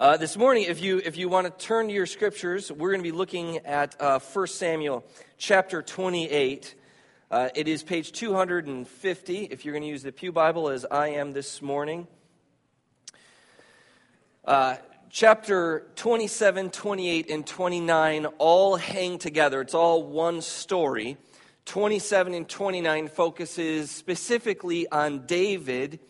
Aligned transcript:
Uh, 0.00 0.16
this 0.16 0.34
morning, 0.34 0.64
if 0.66 0.80
you, 0.80 0.96
if 1.04 1.18
you 1.18 1.28
want 1.28 1.46
to 1.46 1.66
turn 1.66 1.86
to 1.86 1.92
your 1.92 2.06
scriptures, 2.06 2.72
we're 2.72 2.88
going 2.88 3.02
to 3.02 3.06
be 3.06 3.12
looking 3.12 3.58
at 3.66 4.00
uh, 4.00 4.18
1 4.18 4.46
Samuel 4.46 5.04
chapter 5.36 5.82
28. 5.82 6.74
Uh, 7.30 7.50
it 7.54 7.68
is 7.68 7.82
page 7.82 8.10
250, 8.10 9.44
if 9.44 9.62
you're 9.62 9.74
going 9.74 9.82
to 9.82 9.88
use 9.88 10.02
the 10.02 10.10
Pew 10.10 10.32
Bible 10.32 10.70
as 10.70 10.86
I 10.90 11.08
am 11.08 11.34
this 11.34 11.60
morning. 11.60 12.08
Uh, 14.42 14.76
chapter 15.10 15.86
27, 15.96 16.70
28, 16.70 17.30
and 17.30 17.46
29 17.46 18.24
all 18.38 18.76
hang 18.76 19.18
together. 19.18 19.60
It's 19.60 19.74
all 19.74 20.02
one 20.02 20.40
story. 20.40 21.18
27 21.66 22.32
and 22.32 22.48
29 22.48 23.08
focuses 23.08 23.90
specifically 23.90 24.88
on 24.88 25.26
David 25.26 26.00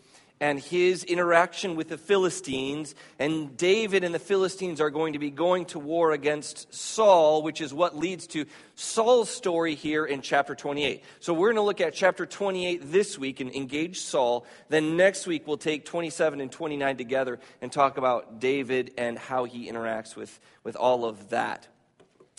and 0.41 0.59
his 0.59 1.03
interaction 1.03 1.75
with 1.75 1.87
the 1.87 1.99
Philistines. 1.99 2.95
And 3.19 3.55
David 3.55 4.03
and 4.03 4.13
the 4.13 4.19
Philistines 4.19 4.81
are 4.81 4.89
going 4.89 5.13
to 5.13 5.19
be 5.19 5.29
going 5.29 5.65
to 5.65 5.79
war 5.79 6.11
against 6.11 6.73
Saul, 6.73 7.43
which 7.43 7.61
is 7.61 7.71
what 7.71 7.95
leads 7.95 8.25
to 8.27 8.45
Saul's 8.73 9.29
story 9.29 9.75
here 9.75 10.03
in 10.03 10.21
chapter 10.21 10.55
28. 10.55 11.03
So 11.19 11.33
we're 11.33 11.49
going 11.49 11.57
to 11.57 11.61
look 11.61 11.79
at 11.79 11.93
chapter 11.93 12.25
28 12.25 12.91
this 12.91 13.19
week 13.19 13.39
and 13.39 13.53
engage 13.53 13.99
Saul. 13.99 14.47
Then 14.67 14.97
next 14.97 15.27
week 15.27 15.45
we'll 15.45 15.57
take 15.57 15.85
27 15.85 16.41
and 16.41 16.51
29 16.51 16.97
together 16.97 17.39
and 17.61 17.71
talk 17.71 17.99
about 17.99 18.39
David 18.39 18.91
and 18.97 19.19
how 19.19 19.43
he 19.43 19.71
interacts 19.71 20.15
with, 20.15 20.39
with 20.63 20.75
all 20.75 21.05
of 21.05 21.29
that. 21.29 21.67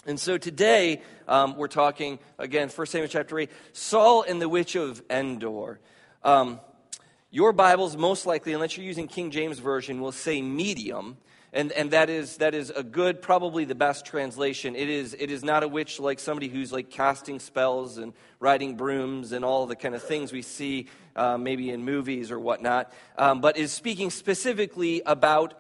And 0.04 0.18
so 0.18 0.36
today 0.38 1.02
um, 1.28 1.56
we're 1.56 1.68
talking, 1.68 2.18
again, 2.36 2.68
1 2.68 2.86
Samuel 2.88 3.08
chapter 3.08 3.38
8, 3.38 3.48
Saul 3.72 4.22
and 4.22 4.42
the 4.42 4.48
witch 4.48 4.74
of 4.74 5.00
Endor. 5.08 5.78
Um, 6.24 6.58
your 7.32 7.54
Bibles, 7.54 7.96
most 7.96 8.26
likely, 8.26 8.52
unless 8.52 8.76
you're 8.76 8.84
using 8.84 9.08
King 9.08 9.30
James 9.30 9.58
Version, 9.58 10.02
will 10.02 10.12
say 10.12 10.42
medium. 10.42 11.16
And, 11.54 11.72
and 11.72 11.90
that, 11.90 12.10
is, 12.10 12.36
that 12.38 12.54
is 12.54 12.68
a 12.70 12.82
good, 12.82 13.22
probably 13.22 13.64
the 13.64 13.74
best 13.74 14.04
translation. 14.04 14.76
It 14.76 14.90
is, 14.90 15.16
it 15.18 15.30
is 15.30 15.42
not 15.42 15.62
a 15.62 15.68
witch 15.68 15.98
like 15.98 16.20
somebody 16.20 16.48
who's 16.48 16.72
like 16.72 16.90
casting 16.90 17.40
spells 17.40 17.96
and 17.96 18.12
riding 18.38 18.76
brooms 18.76 19.32
and 19.32 19.46
all 19.46 19.66
the 19.66 19.76
kind 19.76 19.94
of 19.94 20.02
things 20.02 20.30
we 20.30 20.42
see 20.42 20.88
uh, 21.16 21.38
maybe 21.38 21.70
in 21.70 21.84
movies 21.84 22.30
or 22.30 22.38
whatnot, 22.38 22.92
um, 23.16 23.40
but 23.40 23.56
is 23.56 23.72
speaking 23.72 24.10
specifically 24.10 25.02
about 25.04 25.54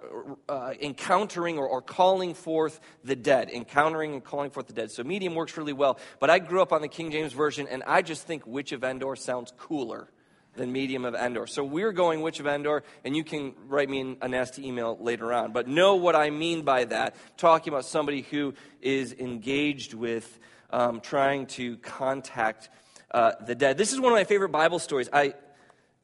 uh, 0.50 0.74
encountering 0.80 1.58
or, 1.58 1.66
or 1.66 1.80
calling 1.80 2.34
forth 2.34 2.80
the 3.04 3.16
dead, 3.16 3.48
encountering 3.50 4.12
and 4.12 4.24
calling 4.24 4.50
forth 4.50 4.66
the 4.66 4.74
dead. 4.74 4.90
So 4.90 5.04
medium 5.04 5.34
works 5.34 5.56
really 5.56 5.74
well. 5.74 5.98
But 6.20 6.28
I 6.28 6.38
grew 6.38 6.60
up 6.60 6.72
on 6.72 6.82
the 6.82 6.88
King 6.88 7.10
James 7.10 7.32
Version, 7.32 7.66
and 7.66 7.82
I 7.86 8.02
just 8.02 8.26
think 8.26 8.46
Witch 8.46 8.72
of 8.72 8.84
Endor 8.84 9.16
sounds 9.16 9.52
cooler 9.58 10.08
than 10.54 10.70
medium 10.72 11.04
of 11.04 11.14
Endor. 11.14 11.46
So 11.46 11.64
we're 11.64 11.92
going 11.92 12.20
Witch 12.20 12.40
of 12.40 12.46
Endor, 12.46 12.82
and 13.04 13.16
you 13.16 13.24
can 13.24 13.54
write 13.68 13.88
me 13.88 14.16
a 14.20 14.28
nasty 14.28 14.66
email 14.66 14.98
later 15.00 15.32
on. 15.32 15.52
But 15.52 15.66
know 15.66 15.96
what 15.96 16.14
I 16.14 16.30
mean 16.30 16.62
by 16.62 16.84
that. 16.86 17.16
Talking 17.36 17.72
about 17.72 17.84
somebody 17.84 18.22
who 18.22 18.54
is 18.80 19.12
engaged 19.12 19.94
with 19.94 20.38
um, 20.70 21.00
trying 21.00 21.46
to 21.46 21.76
contact 21.78 22.68
uh, 23.10 23.32
the 23.46 23.54
dead. 23.54 23.78
This 23.78 23.92
is 23.92 24.00
one 24.00 24.12
of 24.12 24.16
my 24.16 24.24
favorite 24.24 24.50
Bible 24.50 24.78
stories. 24.78 25.08
I, 25.12 25.34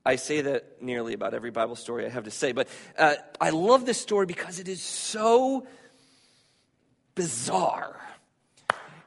I 0.04 0.16
say 0.16 0.42
that 0.42 0.82
nearly 0.82 1.14
about 1.14 1.34
every 1.34 1.50
Bible 1.50 1.76
story 1.76 2.06
I 2.06 2.08
have 2.08 2.24
to 2.24 2.30
say, 2.30 2.52
but 2.52 2.68
uh, 2.98 3.14
I 3.40 3.50
love 3.50 3.86
this 3.86 4.00
story 4.00 4.26
because 4.26 4.60
it 4.60 4.68
is 4.68 4.82
so 4.82 5.66
bizarre. 7.14 7.96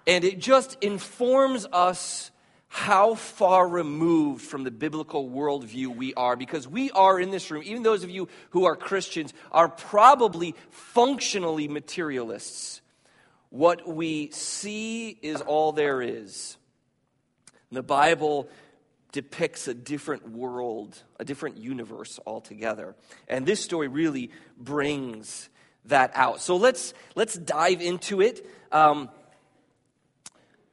And 0.08 0.24
it 0.24 0.40
just 0.40 0.78
informs 0.82 1.66
us 1.72 2.32
how 2.74 3.16
far 3.16 3.68
removed 3.68 4.42
from 4.42 4.64
the 4.64 4.72
biblical 4.72 5.30
worldview 5.30 5.94
we 5.94 6.14
are 6.14 6.38
because 6.38 6.66
we 6.66 6.90
are 6.92 7.20
in 7.20 7.30
this 7.30 7.52
room, 7.52 7.62
even 7.66 7.84
those 7.84 8.06
of 8.06 8.10
you 8.10 8.30
who 8.52 8.64
are 8.64 8.78
Christians, 8.78 9.34
are 9.52 9.68
probably 9.68 10.56
functionally 10.70 11.68
materialists. 11.68 12.80
What 13.50 13.86
we 13.86 14.32
see 14.32 15.10
is 15.22 15.42
all 15.42 15.74
there 15.74 16.02
is. 16.02 16.56
The 17.74 17.84
Bible 17.84 18.48
depicts 19.12 19.68
a 19.68 19.74
different 19.74 20.30
world, 20.30 20.98
a 21.20 21.26
different 21.26 21.58
universe 21.58 22.22
altogether. 22.26 22.96
And 23.28 23.46
this 23.46 23.60
story 23.60 23.90
really 23.90 24.32
brings 24.58 25.50
that 25.86 26.12
out. 26.16 26.40
So 26.40 26.56
let's, 26.56 26.94
let's 27.16 27.34
dive 27.34 27.82
into 27.82 28.22
it. 28.22 28.50
Um, 28.72 29.10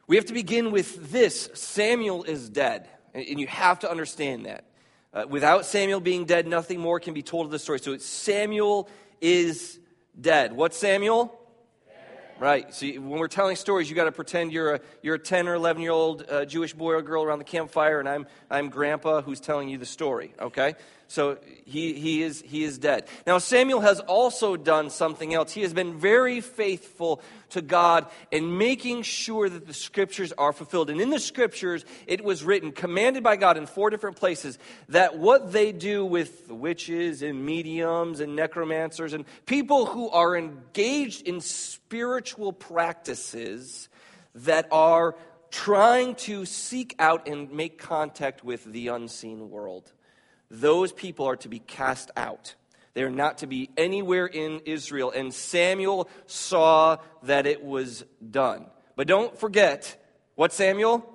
we 0.09 0.17
have 0.17 0.25
to 0.25 0.33
begin 0.33 0.73
with 0.73 1.13
this 1.13 1.51
Samuel 1.55 2.25
is 2.25 2.49
dead. 2.49 2.89
And 3.15 3.39
you 3.39 3.47
have 3.47 3.81
to 3.81 3.91
understand 3.91 4.47
that. 4.47 4.65
Uh, 5.13 5.25
without 5.29 5.65
Samuel 5.65 6.01
being 6.01 6.25
dead, 6.25 6.47
nothing 6.47 6.81
more 6.81 6.99
can 6.99 7.15
be 7.15 7.23
told 7.23 7.47
of 7.47 7.53
the 7.53 7.59
story. 7.59 7.79
So 7.79 7.93
it's 7.93 8.07
Samuel 8.07 8.89
is 9.21 9.79
dead. 10.19 10.53
What's 10.53 10.77
Samuel? 10.77 11.35
Right. 12.39 12.73
So 12.73 12.87
when 12.87 13.19
we're 13.19 13.29
telling 13.29 13.57
stories, 13.57 13.91
you 13.91 13.97
got 13.97 14.05
to 14.05 14.13
pretend 14.13 14.53
you're 14.53 14.77
a, 14.77 14.81
you're 15.03 15.17
a 15.17 15.19
10 15.19 15.49
or 15.49 15.55
11 15.55 15.83
year 15.83 15.91
old 15.91 16.25
uh, 16.31 16.45
Jewish 16.45 16.73
boy 16.73 16.93
or 16.93 17.03
girl 17.03 17.25
around 17.25 17.41
the 17.41 17.45
campfire, 17.45 17.99
and 17.99 18.09
I'm, 18.09 18.27
I'm 18.49 18.71
grandpa 18.71 19.23
who's 19.23 19.41
telling 19.41 19.69
you 19.69 19.77
the 19.77 19.87
story, 19.87 20.33
okay? 20.41 20.75
So 21.11 21.39
he, 21.65 21.95
he, 21.95 22.23
is, 22.23 22.45
he 22.47 22.65
is 22.65 22.77
dead. 22.77 23.09
Now, 23.27 23.39
Samuel 23.39 23.81
has 23.81 23.99
also 23.99 24.57
done 24.57 24.91
something 24.91 25.33
else. 25.33 25.51
He 25.53 25.63
has 25.63 25.73
been 25.73 25.99
very 25.99 26.43
faithful 26.43 27.23
to 27.51 27.63
God 27.63 28.07
in 28.31 28.59
making 28.59 29.03
sure 29.03 29.49
that 29.49 29.67
the 29.67 29.73
scriptures 29.73 30.35
are 30.37 30.53
fulfilled. 30.53 30.91
And 30.91 31.01
in 31.01 31.09
the 31.09 31.19
scriptures, 31.19 31.87
it 32.07 32.23
was 32.23 32.45
written, 32.45 32.73
commanded 32.73 33.23
by 33.23 33.37
God 33.37 33.57
in 33.57 33.65
four 33.65 33.89
different 33.89 34.17
places, 34.17 34.59
that 34.91 35.17
what 35.19 35.51
they 35.51 35.73
do 35.73 36.05
with 36.05 36.51
witches 36.51 37.23
and 37.23 37.43
mediums 37.45 38.21
and 38.21 38.37
necromancers 38.37 39.15
and 39.15 39.25
people 39.47 39.87
who 39.87 40.11
are 40.11 40.37
engaged 40.37 41.27
in 41.27 41.41
spiritual 41.41 42.53
practices 42.53 43.89
that 44.35 44.69
are 44.71 45.17
trying 45.51 46.17
to 46.17 46.45
seek 46.45 46.95
out 46.99 47.27
and 47.27 47.51
make 47.51 47.79
contact 47.79 48.45
with 48.45 48.63
the 48.65 48.89
unseen 48.89 49.49
world 49.49 49.91
those 50.51 50.93
people 50.93 51.27
are 51.27 51.37
to 51.37 51.49
be 51.49 51.59
cast 51.59 52.11
out. 52.17 52.55
They 52.95 53.03
are 53.03 53.11
not 53.11 53.39
to 53.39 53.47
be 53.47 53.71
anywhere 53.77 54.27
in 54.27 54.61
Israel. 54.65 55.11
And 55.11 55.33
Samuel 55.33 56.09
saw 56.27 56.97
that 57.25 57.47
it 57.47 57.63
was 57.63 58.05
done. 58.31 58.67
But 58.97 59.07
don't 59.07 59.39
forget, 59.39 60.03
what 60.35 60.53
Samuel? 60.53 61.09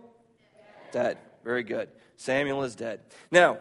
Dead. 0.92 1.18
Very 1.44 1.64
good. 1.64 1.90
Samuel 2.16 2.64
is 2.64 2.76
dead. 2.76 3.02
Now, 3.32 3.58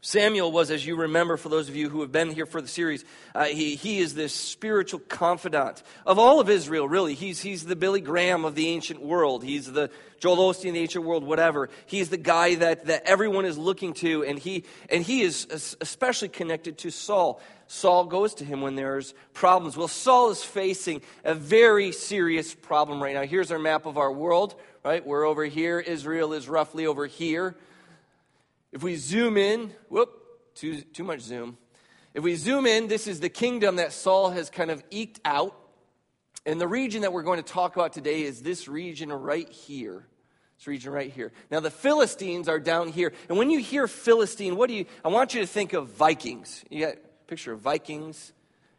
Samuel 0.00 0.52
was, 0.52 0.70
as 0.70 0.86
you 0.86 0.94
remember, 0.94 1.36
for 1.36 1.48
those 1.48 1.68
of 1.68 1.74
you 1.74 1.88
who 1.88 2.02
have 2.02 2.12
been 2.12 2.30
here 2.30 2.46
for 2.46 2.60
the 2.60 2.68
series, 2.68 3.04
uh, 3.34 3.46
he, 3.46 3.74
he 3.74 3.98
is 3.98 4.14
this 4.14 4.32
spiritual 4.32 5.00
confidant 5.00 5.82
of 6.06 6.20
all 6.20 6.38
of 6.38 6.48
Israel, 6.48 6.88
really. 6.88 7.14
He's, 7.14 7.40
he's 7.40 7.64
the 7.64 7.74
Billy 7.74 8.00
Graham 8.00 8.44
of 8.44 8.54
the 8.54 8.68
ancient 8.68 9.02
world. 9.02 9.42
He's 9.42 9.70
the 9.70 9.90
Joel 10.20 10.52
Osteen 10.52 10.68
of 10.68 10.74
the 10.74 10.80
ancient 10.80 11.04
world, 11.04 11.24
whatever. 11.24 11.68
He's 11.86 12.10
the 12.10 12.16
guy 12.16 12.54
that, 12.56 12.86
that 12.86 13.02
everyone 13.06 13.44
is 13.44 13.58
looking 13.58 13.92
to, 13.94 14.24
and 14.24 14.38
he, 14.38 14.64
and 14.88 15.02
he 15.02 15.22
is 15.22 15.76
especially 15.80 16.28
connected 16.28 16.78
to 16.78 16.90
Saul. 16.90 17.40
Saul 17.66 18.04
goes 18.04 18.34
to 18.34 18.44
him 18.44 18.60
when 18.60 18.76
there's 18.76 19.14
problems. 19.34 19.76
Well, 19.76 19.88
Saul 19.88 20.30
is 20.30 20.44
facing 20.44 21.02
a 21.24 21.34
very 21.34 21.90
serious 21.90 22.54
problem 22.54 23.02
right 23.02 23.14
now. 23.14 23.22
Here's 23.22 23.50
our 23.50 23.58
map 23.58 23.84
of 23.84 23.98
our 23.98 24.12
world, 24.12 24.54
right? 24.84 25.04
We're 25.04 25.24
over 25.24 25.44
here. 25.44 25.80
Israel 25.80 26.32
is 26.34 26.48
roughly 26.48 26.86
over 26.86 27.06
here. 27.06 27.56
If 28.72 28.82
we 28.82 28.96
zoom 28.96 29.36
in, 29.36 29.72
whoop, 29.88 30.10
too, 30.54 30.82
too 30.82 31.04
much 31.04 31.20
zoom. 31.20 31.56
If 32.14 32.22
we 32.22 32.34
zoom 32.34 32.66
in, 32.66 32.88
this 32.88 33.06
is 33.06 33.20
the 33.20 33.28
kingdom 33.28 33.76
that 33.76 33.92
Saul 33.92 34.30
has 34.30 34.50
kind 34.50 34.70
of 34.70 34.82
eked 34.90 35.20
out. 35.24 35.56
And 36.44 36.60
the 36.60 36.68
region 36.68 37.02
that 37.02 37.12
we're 37.12 37.22
going 37.22 37.42
to 37.42 37.52
talk 37.52 37.76
about 37.76 37.92
today 37.92 38.22
is 38.22 38.42
this 38.42 38.68
region 38.68 39.12
right 39.12 39.48
here. 39.48 40.06
This 40.58 40.66
region 40.66 40.92
right 40.92 41.10
here. 41.10 41.32
Now, 41.50 41.60
the 41.60 41.70
Philistines 41.70 42.48
are 42.48 42.58
down 42.58 42.88
here. 42.88 43.12
And 43.28 43.38
when 43.38 43.50
you 43.50 43.60
hear 43.60 43.86
Philistine, 43.86 44.56
what 44.56 44.68
do 44.68 44.74
you, 44.74 44.86
I 45.04 45.08
want 45.08 45.34
you 45.34 45.40
to 45.40 45.46
think 45.46 45.72
of 45.72 45.88
Vikings. 45.90 46.64
You 46.68 46.86
got 46.86 46.94
a 46.94 46.98
picture 47.26 47.52
of 47.52 47.60
Vikings, 47.60 48.32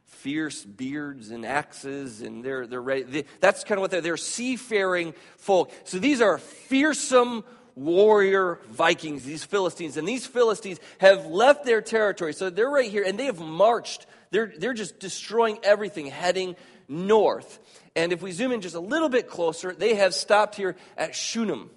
fierce 0.06 0.66
beards 0.66 1.30
and 1.30 1.46
axes, 1.46 2.22
and 2.22 2.44
they're, 2.44 2.68
they're 2.68 2.82
ready. 2.82 3.04
They, 3.04 3.26
that's 3.40 3.64
kind 3.64 3.78
of 3.78 3.82
what 3.82 3.92
they're, 3.92 4.02
they're 4.02 4.18
seafaring 4.18 5.14
folk. 5.38 5.72
So 5.86 6.00
these 6.00 6.22
are 6.22 6.38
fearsome 6.38 7.44
warrior 7.80 8.60
Vikings, 8.70 9.24
these 9.24 9.44
Philistines. 9.44 9.98
And 9.98 10.08
these 10.08 10.26
Philistines 10.26 10.80
have 11.00 11.26
left 11.26 11.66
their 11.66 11.82
territory. 11.82 12.34
So 12.34 12.50
they're 12.50 12.70
right 12.70 12.90
here, 12.90 13.04
and 13.04 13.18
they 13.18 13.26
have 13.26 13.40
marched. 13.40 14.06
They're, 14.32 14.54
they're 14.58 14.74
just 14.74 15.00
destroying 15.00 15.60
everything, 15.64 16.08
heading 16.08 16.56
north. 16.88 17.60
And 17.96 18.12
if 18.12 18.22
we 18.22 18.32
zoom 18.32 18.52
in 18.52 18.62
just 18.62 18.76
a 18.76 18.80
little 18.80 19.10
bit 19.10 19.30
closer, 19.30 19.74
they 19.74 19.96
have 19.96 20.14
stopped 20.14 20.56
here 20.56 20.76
at 20.98 21.16
Shunem. 21.16 21.70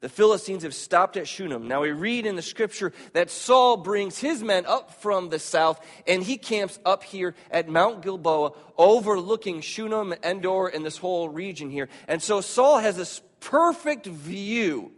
The 0.00 0.08
Philistines 0.08 0.62
have 0.62 0.74
stopped 0.74 1.16
at 1.16 1.26
Shunem. 1.26 1.66
Now 1.66 1.80
we 1.80 1.90
read 1.90 2.24
in 2.24 2.36
the 2.36 2.42
scripture 2.42 2.92
that 3.14 3.30
Saul 3.30 3.76
brings 3.76 4.16
his 4.16 4.44
men 4.44 4.64
up 4.64 5.02
from 5.02 5.28
the 5.28 5.40
south 5.40 5.84
and 6.06 6.22
he 6.22 6.36
camps 6.36 6.78
up 6.84 7.02
here 7.02 7.34
at 7.50 7.68
Mount 7.68 8.02
Gilboa 8.02 8.52
overlooking 8.76 9.60
Shunem, 9.60 10.14
Endor, 10.22 10.68
and 10.68 10.84
this 10.84 10.98
whole 10.98 11.28
region 11.28 11.68
here. 11.68 11.88
And 12.06 12.22
so 12.22 12.40
Saul 12.40 12.78
has 12.78 12.96
this 12.96 13.20
perfect 13.40 14.06
view 14.06 14.92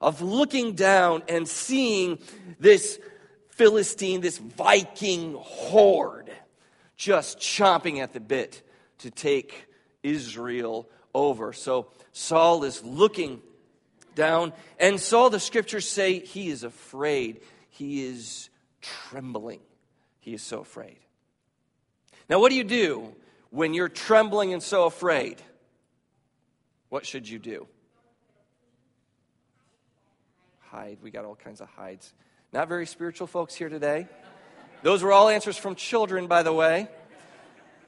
of 0.00 0.22
looking 0.22 0.74
down 0.74 1.22
and 1.28 1.46
seeing 1.46 2.18
this 2.58 2.98
Philistine, 3.50 4.20
this 4.20 4.38
Viking 4.38 5.34
horde, 5.34 6.30
just 6.96 7.38
chomping 7.38 7.98
at 7.98 8.12
the 8.12 8.20
bit 8.20 8.62
to 8.98 9.10
take 9.10 9.66
Israel 10.02 10.88
over. 11.14 11.52
So 11.52 11.88
Saul 12.12 12.64
is 12.64 12.82
looking 12.82 13.42
down, 14.14 14.52
and 14.78 14.98
Saul, 14.98 15.30
the 15.30 15.40
scriptures 15.40 15.88
say, 15.88 16.18
he 16.18 16.48
is 16.48 16.64
afraid. 16.64 17.40
He 17.68 18.06
is 18.06 18.48
trembling. 18.80 19.60
He 20.20 20.34
is 20.34 20.42
so 20.42 20.60
afraid. 20.60 20.98
Now, 22.28 22.38
what 22.38 22.50
do 22.50 22.56
you 22.56 22.64
do 22.64 23.14
when 23.50 23.74
you're 23.74 23.88
trembling 23.88 24.52
and 24.52 24.62
so 24.62 24.84
afraid? 24.84 25.42
What 26.88 27.06
should 27.06 27.28
you 27.28 27.38
do? 27.38 27.66
Hide. 30.70 30.98
We 31.02 31.10
got 31.10 31.24
all 31.24 31.34
kinds 31.34 31.60
of 31.60 31.68
hides. 31.68 32.14
Not 32.52 32.68
very 32.68 32.86
spiritual 32.86 33.26
folks 33.26 33.56
here 33.56 33.68
today. 33.68 34.06
Those 34.84 35.02
were 35.02 35.10
all 35.10 35.28
answers 35.28 35.56
from 35.56 35.74
children, 35.74 36.28
by 36.28 36.44
the 36.44 36.52
way. 36.52 36.86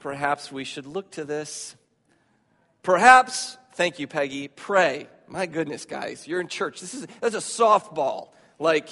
Perhaps 0.00 0.50
we 0.50 0.64
should 0.64 0.86
look 0.86 1.12
to 1.12 1.24
this. 1.24 1.76
Perhaps, 2.82 3.56
thank 3.74 4.00
you, 4.00 4.08
Peggy, 4.08 4.48
pray. 4.48 5.06
My 5.28 5.46
goodness, 5.46 5.84
guys, 5.84 6.26
you're 6.26 6.40
in 6.40 6.48
church. 6.48 6.80
This 6.80 6.92
is 6.92 7.06
that's 7.20 7.36
a 7.36 7.38
softball. 7.38 8.30
Like, 8.58 8.88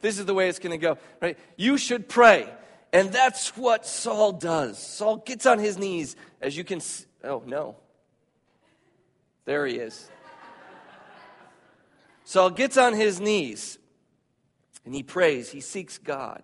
this 0.00 0.20
is 0.20 0.26
the 0.26 0.34
way 0.34 0.48
it's 0.48 0.60
going 0.60 0.70
to 0.70 0.78
go, 0.78 0.96
right? 1.20 1.36
You 1.56 1.76
should 1.76 2.08
pray. 2.08 2.48
And 2.92 3.12
that's 3.12 3.56
what 3.56 3.84
Saul 3.84 4.30
does. 4.30 4.78
Saul 4.78 5.16
gets 5.16 5.44
on 5.44 5.58
his 5.58 5.76
knees, 5.76 6.14
as 6.40 6.56
you 6.56 6.62
can. 6.62 6.78
See. 6.78 7.06
Oh, 7.24 7.42
no. 7.44 7.74
There 9.44 9.66
he 9.66 9.74
is. 9.74 10.08
Saul 12.24 12.50
gets 12.50 12.76
on 12.76 12.94
his 12.94 13.20
knees 13.20 13.78
and 14.84 14.94
he 14.94 15.02
prays. 15.02 15.50
He 15.50 15.60
seeks 15.60 15.98
God. 15.98 16.42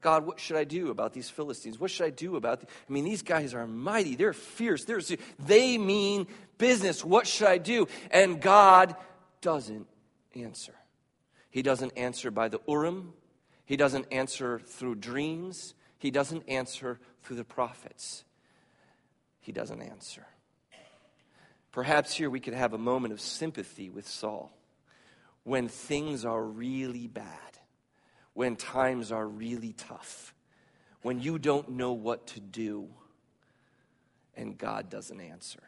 God, 0.00 0.26
what 0.26 0.40
should 0.40 0.56
I 0.56 0.64
do 0.64 0.90
about 0.90 1.12
these 1.12 1.30
Philistines? 1.30 1.78
What 1.78 1.90
should 1.90 2.06
I 2.06 2.10
do 2.10 2.36
about 2.36 2.60
them? 2.60 2.68
I 2.88 2.92
mean, 2.92 3.04
these 3.04 3.22
guys 3.22 3.54
are 3.54 3.66
mighty. 3.66 4.16
They're 4.16 4.32
fierce. 4.32 4.84
They're, 4.84 5.00
they 5.38 5.78
mean 5.78 6.26
business. 6.58 7.04
What 7.04 7.26
should 7.26 7.46
I 7.46 7.58
do? 7.58 7.86
And 8.10 8.40
God 8.40 8.96
doesn't 9.40 9.86
answer. 10.34 10.74
He 11.50 11.62
doesn't 11.62 11.96
answer 11.96 12.30
by 12.30 12.48
the 12.48 12.60
Urim. 12.66 13.12
He 13.64 13.76
doesn't 13.76 14.06
answer 14.10 14.58
through 14.58 14.96
dreams. 14.96 15.74
He 15.98 16.10
doesn't 16.10 16.48
answer 16.48 16.98
through 17.22 17.36
the 17.36 17.44
prophets. 17.44 18.24
He 19.40 19.52
doesn't 19.52 19.80
answer. 19.80 20.26
Perhaps 21.70 22.12
here 22.14 22.28
we 22.28 22.40
could 22.40 22.54
have 22.54 22.72
a 22.72 22.78
moment 22.78 23.12
of 23.14 23.20
sympathy 23.20 23.88
with 23.88 24.08
Saul 24.08 24.52
when 25.44 25.68
things 25.68 26.24
are 26.24 26.42
really 26.42 27.06
bad 27.06 27.52
when 28.34 28.56
times 28.56 29.12
are 29.12 29.26
really 29.26 29.72
tough, 29.74 30.34
when 31.02 31.20
you 31.20 31.38
don't 31.38 31.70
know 31.70 31.92
what 31.92 32.26
to 32.28 32.40
do, 32.40 32.88
and 34.36 34.56
God 34.56 34.88
doesn't 34.88 35.20
answer. 35.20 35.62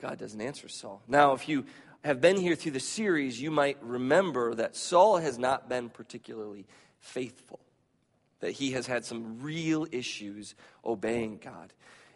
God 0.00 0.18
doesn't 0.18 0.40
answer 0.40 0.68
Saul. 0.68 1.00
Now, 1.08 1.32
if 1.32 1.48
you 1.48 1.64
have 2.04 2.20
been 2.20 2.36
here 2.36 2.54
through 2.54 2.72
the 2.72 2.80
series, 2.80 3.40
you 3.40 3.50
might 3.50 3.78
remember 3.82 4.54
that 4.54 4.76
Saul 4.76 5.18
has 5.18 5.38
not 5.38 5.68
been 5.68 5.88
particularly 5.88 6.66
faithful, 6.98 7.60
that 8.40 8.50
he 8.50 8.72
has 8.72 8.86
had 8.86 9.04
some 9.04 9.40
real 9.40 9.86
issues 9.92 10.54
obeying 10.84 11.38
God. 11.42 11.72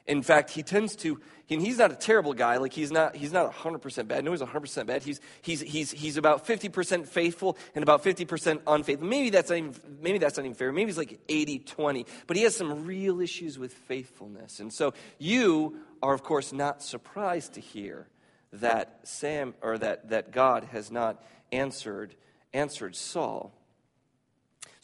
In 0.06 0.22
fact, 0.22 0.50
he 0.50 0.62
tends 0.62 0.94
to, 0.96 1.20
and 1.50 1.60
he's 1.60 1.78
not 1.78 1.90
a 1.90 1.96
terrible 1.96 2.32
guy. 2.32 2.58
Like 2.58 2.72
he's 2.72 2.92
not, 2.92 3.16
he's 3.16 3.32
not 3.32 3.52
100% 3.52 4.06
bad. 4.06 4.24
No, 4.24 4.30
he's 4.30 4.40
100% 4.40 4.86
bad. 4.86 5.02
He's, 5.02 5.20
he's, 5.42 5.60
he's, 5.60 5.90
he's 5.90 6.16
about 6.16 6.46
50% 6.46 7.06
faithful 7.06 7.56
and 7.74 7.82
about 7.82 8.04
50% 8.04 8.60
unfaithful. 8.66 9.06
Maybe 9.06 9.30
that's 9.30 9.50
not 9.50 9.56
even, 9.56 9.74
maybe 10.00 10.18
that's 10.18 10.36
not 10.36 10.44
even 10.44 10.54
fair. 10.54 10.70
Maybe 10.70 10.86
he's 10.86 10.98
like 10.98 11.18
80 11.28 11.58
20. 11.60 12.06
But 12.26 12.36
he 12.36 12.44
has 12.44 12.54
some 12.54 12.86
real 12.86 13.20
issues 13.20 13.58
with 13.58 13.72
faithfulness. 13.72 14.60
And 14.60 14.72
so 14.72 14.94
you 15.18 15.76
are, 16.02 16.14
of 16.14 16.22
course, 16.22 16.52
not 16.52 16.82
surprised 16.82 17.54
to 17.54 17.60
hear 17.60 18.06
that 18.52 19.00
Sam, 19.02 19.54
or 19.60 19.76
that, 19.78 20.10
that 20.10 20.30
God 20.30 20.64
has 20.72 20.90
not 20.92 21.22
answered, 21.50 22.14
answered 22.52 22.94
Saul. 22.94 23.52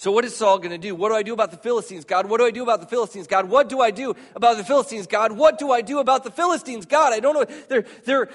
So, 0.03 0.11
what 0.11 0.25
is 0.25 0.35
Saul 0.35 0.59
going 0.59 0.73
to 0.73 0.79
do? 0.79 0.97
What 0.97 1.11
do 1.11 1.15
I 1.15 1.23
do 1.23 1.33
about 1.33 1.53
the 1.53 1.57
Philistines, 1.57 2.05
God? 2.05 2.29
What 2.29 2.39
do 2.39 2.45
I 2.45 2.51
do 2.51 2.65
about 2.65 2.81
the 2.81 2.89
Philistines, 2.89 3.29
God? 3.29 3.49
What 3.49 3.69
do 3.69 3.81
I 3.81 3.93
do 3.93 4.17
about 4.35 4.57
the 4.57 4.65
Philistines, 4.65 5.07
God? 5.07 5.31
What 5.31 5.61
do 5.61 5.71
I 5.71 5.81
do 5.81 6.01
about 6.01 6.25
the 6.25 6.31
Philistines, 6.33 6.87
God? 6.87 7.13
I 7.13 7.21
don't 7.21 7.35
know. 7.35 7.45
There, 7.69 7.85
there, 8.05 8.29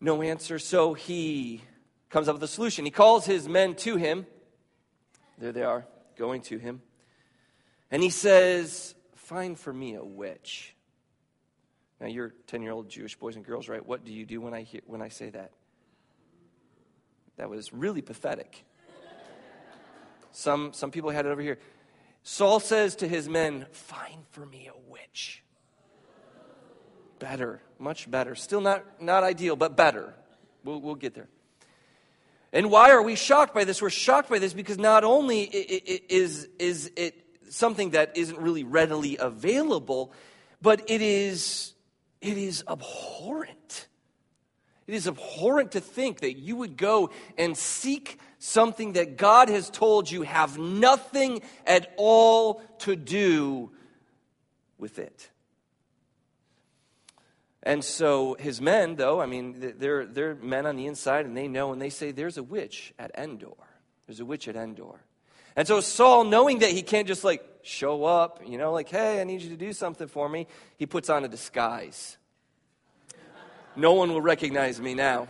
no 0.00 0.20
answer. 0.22 0.58
So 0.58 0.94
he 0.94 1.62
comes 2.10 2.26
up 2.26 2.34
with 2.34 2.42
a 2.42 2.48
solution. 2.48 2.84
He 2.84 2.90
calls 2.90 3.24
his 3.24 3.48
men 3.48 3.76
to 3.76 3.94
him. 3.94 4.26
There 5.38 5.52
they 5.52 5.62
are, 5.62 5.86
going 6.18 6.40
to 6.42 6.58
him. 6.58 6.82
And 7.92 8.02
he 8.02 8.10
says, 8.10 8.96
Find 9.14 9.56
for 9.56 9.72
me 9.72 9.94
a 9.94 10.04
witch. 10.04 10.74
Now, 12.00 12.08
you're 12.08 12.34
10 12.48 12.62
year 12.62 12.72
old 12.72 12.88
Jewish 12.88 13.14
boys 13.14 13.36
and 13.36 13.46
girls, 13.46 13.68
right? 13.68 13.86
What 13.86 14.04
do 14.04 14.12
you 14.12 14.26
do 14.26 14.40
when 14.40 14.52
I, 14.52 14.62
hear, 14.62 14.80
when 14.86 15.00
I 15.00 15.10
say 15.10 15.30
that? 15.30 15.52
That 17.36 17.50
was 17.50 17.72
really 17.72 18.02
pathetic. 18.02 18.64
Some, 20.36 20.74
some 20.74 20.90
people 20.90 21.08
had 21.08 21.24
it 21.24 21.30
over 21.30 21.40
here. 21.40 21.58
Saul 22.22 22.60
says 22.60 22.96
to 22.96 23.08
his 23.08 23.26
men, 23.26 23.64
Find 23.72 24.22
for 24.32 24.44
me 24.44 24.68
a 24.68 24.90
witch. 24.90 25.42
Better, 27.18 27.62
much 27.78 28.10
better. 28.10 28.34
Still 28.34 28.60
not, 28.60 29.00
not 29.00 29.24
ideal, 29.24 29.56
but 29.56 29.78
better. 29.78 30.12
We'll, 30.62 30.82
we'll 30.82 30.94
get 30.94 31.14
there. 31.14 31.28
And 32.52 32.70
why 32.70 32.90
are 32.90 33.00
we 33.00 33.16
shocked 33.16 33.54
by 33.54 33.64
this? 33.64 33.80
We're 33.80 33.88
shocked 33.88 34.28
by 34.28 34.38
this 34.38 34.52
because 34.52 34.76
not 34.76 35.04
only 35.04 35.44
is, 35.44 36.48
is 36.58 36.92
it 36.96 37.14
something 37.48 37.90
that 37.90 38.14
isn't 38.14 38.38
really 38.38 38.64
readily 38.64 39.16
available, 39.18 40.12
but 40.60 40.90
it 40.90 41.00
is, 41.00 41.72
it 42.20 42.36
is 42.36 42.62
abhorrent. 42.68 43.88
It 44.86 44.94
is 44.94 45.08
abhorrent 45.08 45.72
to 45.72 45.80
think 45.80 46.20
that 46.20 46.34
you 46.34 46.56
would 46.56 46.76
go 46.76 47.08
and 47.38 47.56
seek 47.56 48.18
something 48.46 48.92
that 48.92 49.16
God 49.16 49.48
has 49.48 49.68
told 49.68 50.10
you 50.10 50.22
have 50.22 50.56
nothing 50.56 51.42
at 51.66 51.92
all 51.96 52.62
to 52.78 52.94
do 52.94 53.70
with 54.78 54.98
it. 54.98 55.30
And 57.62 57.82
so 57.82 58.36
his 58.38 58.60
men, 58.60 58.94
though, 58.94 59.20
I 59.20 59.26
mean, 59.26 59.74
they're, 59.78 60.06
they're 60.06 60.36
men 60.36 60.66
on 60.66 60.76
the 60.76 60.86
inside 60.86 61.26
and 61.26 61.36
they 61.36 61.48
know 61.48 61.72
and 61.72 61.82
they 61.82 61.90
say, 61.90 62.12
There's 62.12 62.38
a 62.38 62.42
witch 62.42 62.94
at 62.98 63.10
Endor. 63.18 63.56
There's 64.06 64.20
a 64.20 64.24
witch 64.24 64.46
at 64.46 64.54
Endor. 64.54 65.00
And 65.56 65.66
so 65.66 65.80
Saul, 65.80 66.22
knowing 66.22 66.60
that 66.60 66.70
he 66.70 66.82
can't 66.82 67.08
just 67.08 67.24
like 67.24 67.44
show 67.62 68.04
up, 68.04 68.40
you 68.46 68.58
know, 68.58 68.72
like, 68.72 68.88
Hey, 68.88 69.20
I 69.20 69.24
need 69.24 69.42
you 69.42 69.50
to 69.50 69.56
do 69.56 69.72
something 69.72 70.06
for 70.06 70.28
me, 70.28 70.46
he 70.76 70.86
puts 70.86 71.10
on 71.10 71.24
a 71.24 71.28
disguise. 71.28 72.16
No 73.74 73.94
one 73.94 74.12
will 74.12 74.22
recognize 74.22 74.80
me 74.80 74.94
now. 74.94 75.26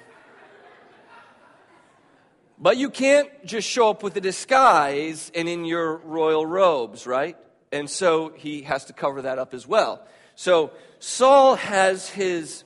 But 2.59 2.79
you 2.79 2.89
can't 2.89 3.29
just 3.45 3.69
show 3.69 3.91
up 3.91 4.03
with 4.03 4.17
a 4.17 4.21
disguise 4.21 5.31
and 5.35 5.49
in 5.49 5.65
your 5.65 5.97
royal 5.99 6.47
robes, 6.47 7.07
right? 7.07 7.37
And 7.71 7.89
so 7.91 8.33
he 8.35 8.63
has 8.63 8.87
to 8.87 8.93
cover 8.93 9.23
that 9.23 9.39
up 9.39 9.53
as 9.53 9.67
well. 9.67 10.07
So 10.35 10.71
Saul 10.99 11.57
has 11.57 12.09
his 12.09 12.65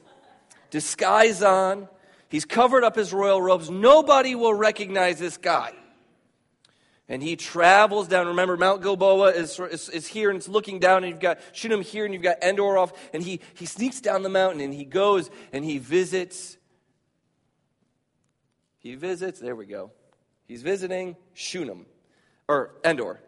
disguise 0.70 1.42
on, 1.42 1.88
he's 2.28 2.44
covered 2.44 2.85
up 2.85 2.94
his 2.94 3.12
royal 3.12 3.42
robes. 3.42 3.68
Nobody 3.68 4.37
will 4.37 4.54
recognize 4.54 5.18
this 5.18 5.37
guy. 5.37 5.73
And 7.09 7.20
he 7.20 7.35
travels 7.35 8.06
down. 8.06 8.28
Remember, 8.28 8.56
Mount 8.56 8.82
Gilboa 8.82 9.32
is, 9.32 9.59
is, 9.59 9.88
is, 9.88 10.06
here 10.06 10.30
and 10.30 10.37
it's 10.37 10.49
looking 10.49 10.78
down, 10.78 11.02
and 11.02 11.11
you've 11.11 11.18
got 11.18 11.40
Shunem 11.50 11.82
here, 11.82 12.04
and 12.04 12.14
you've 12.14 12.23
got 12.23 12.40
Endor 12.40 12.78
off. 12.78 12.92
And 13.12 13.20
he, 13.20 13.40
he 13.54 13.66
sneaks 13.66 14.00
down 14.00 14.23
the 14.23 14.28
mountain 14.28 14.61
and 14.61 14.73
he 14.73 14.85
goes 14.85 15.28
and 15.52 15.64
he 15.64 15.78
visits 15.78 16.56
he 18.80 18.94
visits, 18.94 19.38
there 19.38 19.54
we 19.54 19.66
go. 19.66 19.92
He's 20.49 20.62
visiting 20.62 21.16
Shunem, 21.34 21.87
or 22.49 22.72
Endor. 22.84 23.20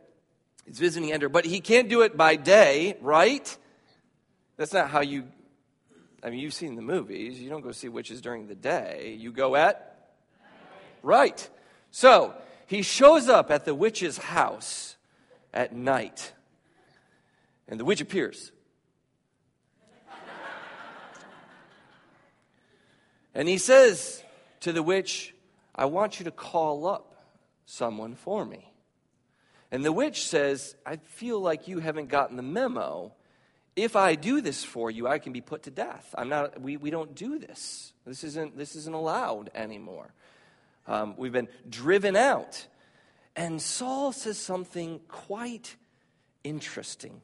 He's 0.66 0.78
visiting 0.78 1.10
Endor, 1.10 1.28
but 1.28 1.44
he 1.44 1.60
can't 1.60 1.88
do 1.88 2.00
it 2.02 2.16
by 2.16 2.36
day, 2.36 2.96
right? 3.00 3.56
That's 4.56 4.72
not 4.72 4.90
how 4.90 5.02
you, 5.02 5.28
I 6.22 6.30
mean, 6.30 6.40
you've 6.40 6.54
seen 6.54 6.74
the 6.74 6.82
movies. 6.82 7.40
You 7.40 7.50
don't 7.50 7.60
go 7.60 7.70
see 7.70 7.88
witches 7.88 8.20
during 8.20 8.48
the 8.48 8.54
day. 8.54 9.16
You 9.18 9.30
go 9.30 9.54
at? 9.54 10.10
Right. 11.02 11.48
So, 11.90 12.34
he 12.66 12.82
shows 12.82 13.28
up 13.28 13.50
at 13.50 13.64
the 13.66 13.74
witch's 13.74 14.16
house 14.16 14.96
at 15.52 15.74
night, 15.74 16.32
and 17.68 17.78
the 17.78 17.84
witch 17.84 18.00
appears. 18.00 18.50
and 23.34 23.46
he 23.46 23.58
says 23.58 24.22
to 24.60 24.72
the 24.72 24.82
witch, 24.82 25.31
I 25.74 25.86
want 25.86 26.18
you 26.18 26.24
to 26.24 26.30
call 26.30 26.86
up 26.86 27.16
someone 27.64 28.14
for 28.14 28.44
me. 28.44 28.72
And 29.70 29.84
the 29.84 29.92
witch 29.92 30.26
says, 30.26 30.76
I 30.84 30.96
feel 30.96 31.40
like 31.40 31.66
you 31.66 31.78
haven't 31.78 32.08
gotten 32.08 32.36
the 32.36 32.42
memo. 32.42 33.12
If 33.74 33.96
I 33.96 34.16
do 34.16 34.42
this 34.42 34.62
for 34.62 34.90
you, 34.90 35.08
I 35.08 35.18
can 35.18 35.32
be 35.32 35.40
put 35.40 35.62
to 35.62 35.70
death. 35.70 36.14
I'm 36.16 36.28
not, 36.28 36.60
we, 36.60 36.76
we 36.76 36.90
don't 36.90 37.14
do 37.14 37.38
this. 37.38 37.94
This 38.04 38.22
isn't, 38.22 38.56
this 38.58 38.76
isn't 38.76 38.94
allowed 38.94 39.50
anymore. 39.54 40.12
Um, 40.86 41.14
we've 41.16 41.32
been 41.32 41.48
driven 41.68 42.16
out. 42.16 42.66
And 43.34 43.62
Saul 43.62 44.12
says 44.12 44.38
something 44.38 45.00
quite 45.08 45.76
interesting. 46.44 47.22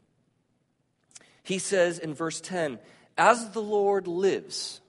he 1.43 1.59
says 1.59 1.99
in 1.99 2.15
verse 2.15 2.41
10, 2.41 2.79
As 3.19 3.51
the 3.51 3.63
Lord 3.63 4.07
lives. 4.07 4.81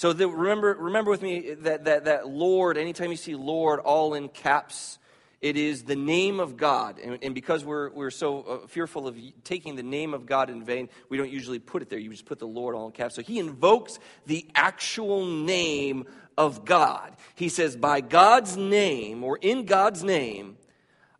So 0.00 0.14
the, 0.14 0.28
remember, 0.28 0.74
remember 0.80 1.10
with 1.10 1.20
me 1.20 1.52
that, 1.52 1.84
that, 1.84 2.06
that 2.06 2.26
Lord, 2.26 2.78
anytime 2.78 3.10
you 3.10 3.18
see 3.18 3.34
Lord 3.34 3.80
all 3.80 4.14
in 4.14 4.30
caps, 4.30 4.98
it 5.42 5.58
is 5.58 5.82
the 5.82 5.94
name 5.94 6.40
of 6.40 6.56
God. 6.56 6.98
And, 6.98 7.18
and 7.20 7.34
because 7.34 7.66
we're, 7.66 7.90
we're 7.90 8.10
so 8.10 8.40
uh, 8.40 8.66
fearful 8.66 9.06
of 9.06 9.18
taking 9.44 9.76
the 9.76 9.82
name 9.82 10.14
of 10.14 10.24
God 10.24 10.48
in 10.48 10.64
vain, 10.64 10.88
we 11.10 11.18
don't 11.18 11.28
usually 11.28 11.58
put 11.58 11.82
it 11.82 11.90
there. 11.90 11.98
You 11.98 12.08
just 12.08 12.24
put 12.24 12.38
the 12.38 12.46
Lord 12.46 12.74
all 12.74 12.86
in 12.86 12.92
caps. 12.92 13.14
So 13.14 13.20
he 13.20 13.38
invokes 13.38 13.98
the 14.24 14.48
actual 14.54 15.26
name 15.26 16.06
of 16.38 16.64
God. 16.64 17.14
He 17.34 17.50
says, 17.50 17.76
By 17.76 18.00
God's 18.00 18.56
name, 18.56 19.22
or 19.22 19.36
in 19.36 19.66
God's 19.66 20.02
name, 20.02 20.56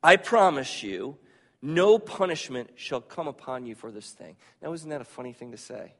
I 0.03 0.17
promise 0.17 0.83
you, 0.83 1.19
no 1.61 1.99
punishment 1.99 2.71
shall 2.77 3.03
come 3.03 3.29
upon 3.29 3.67
you 3.67 3.75
for 3.75 3.93
this 3.93 4.11
thing. 4.13 4.37
Now, 4.63 4.73
isn't 4.73 4.89
that 4.89 5.03
a 5.03 5.05
funny 5.05 5.35
thing 5.35 5.51
to 5.51 5.59
say? 5.59 5.93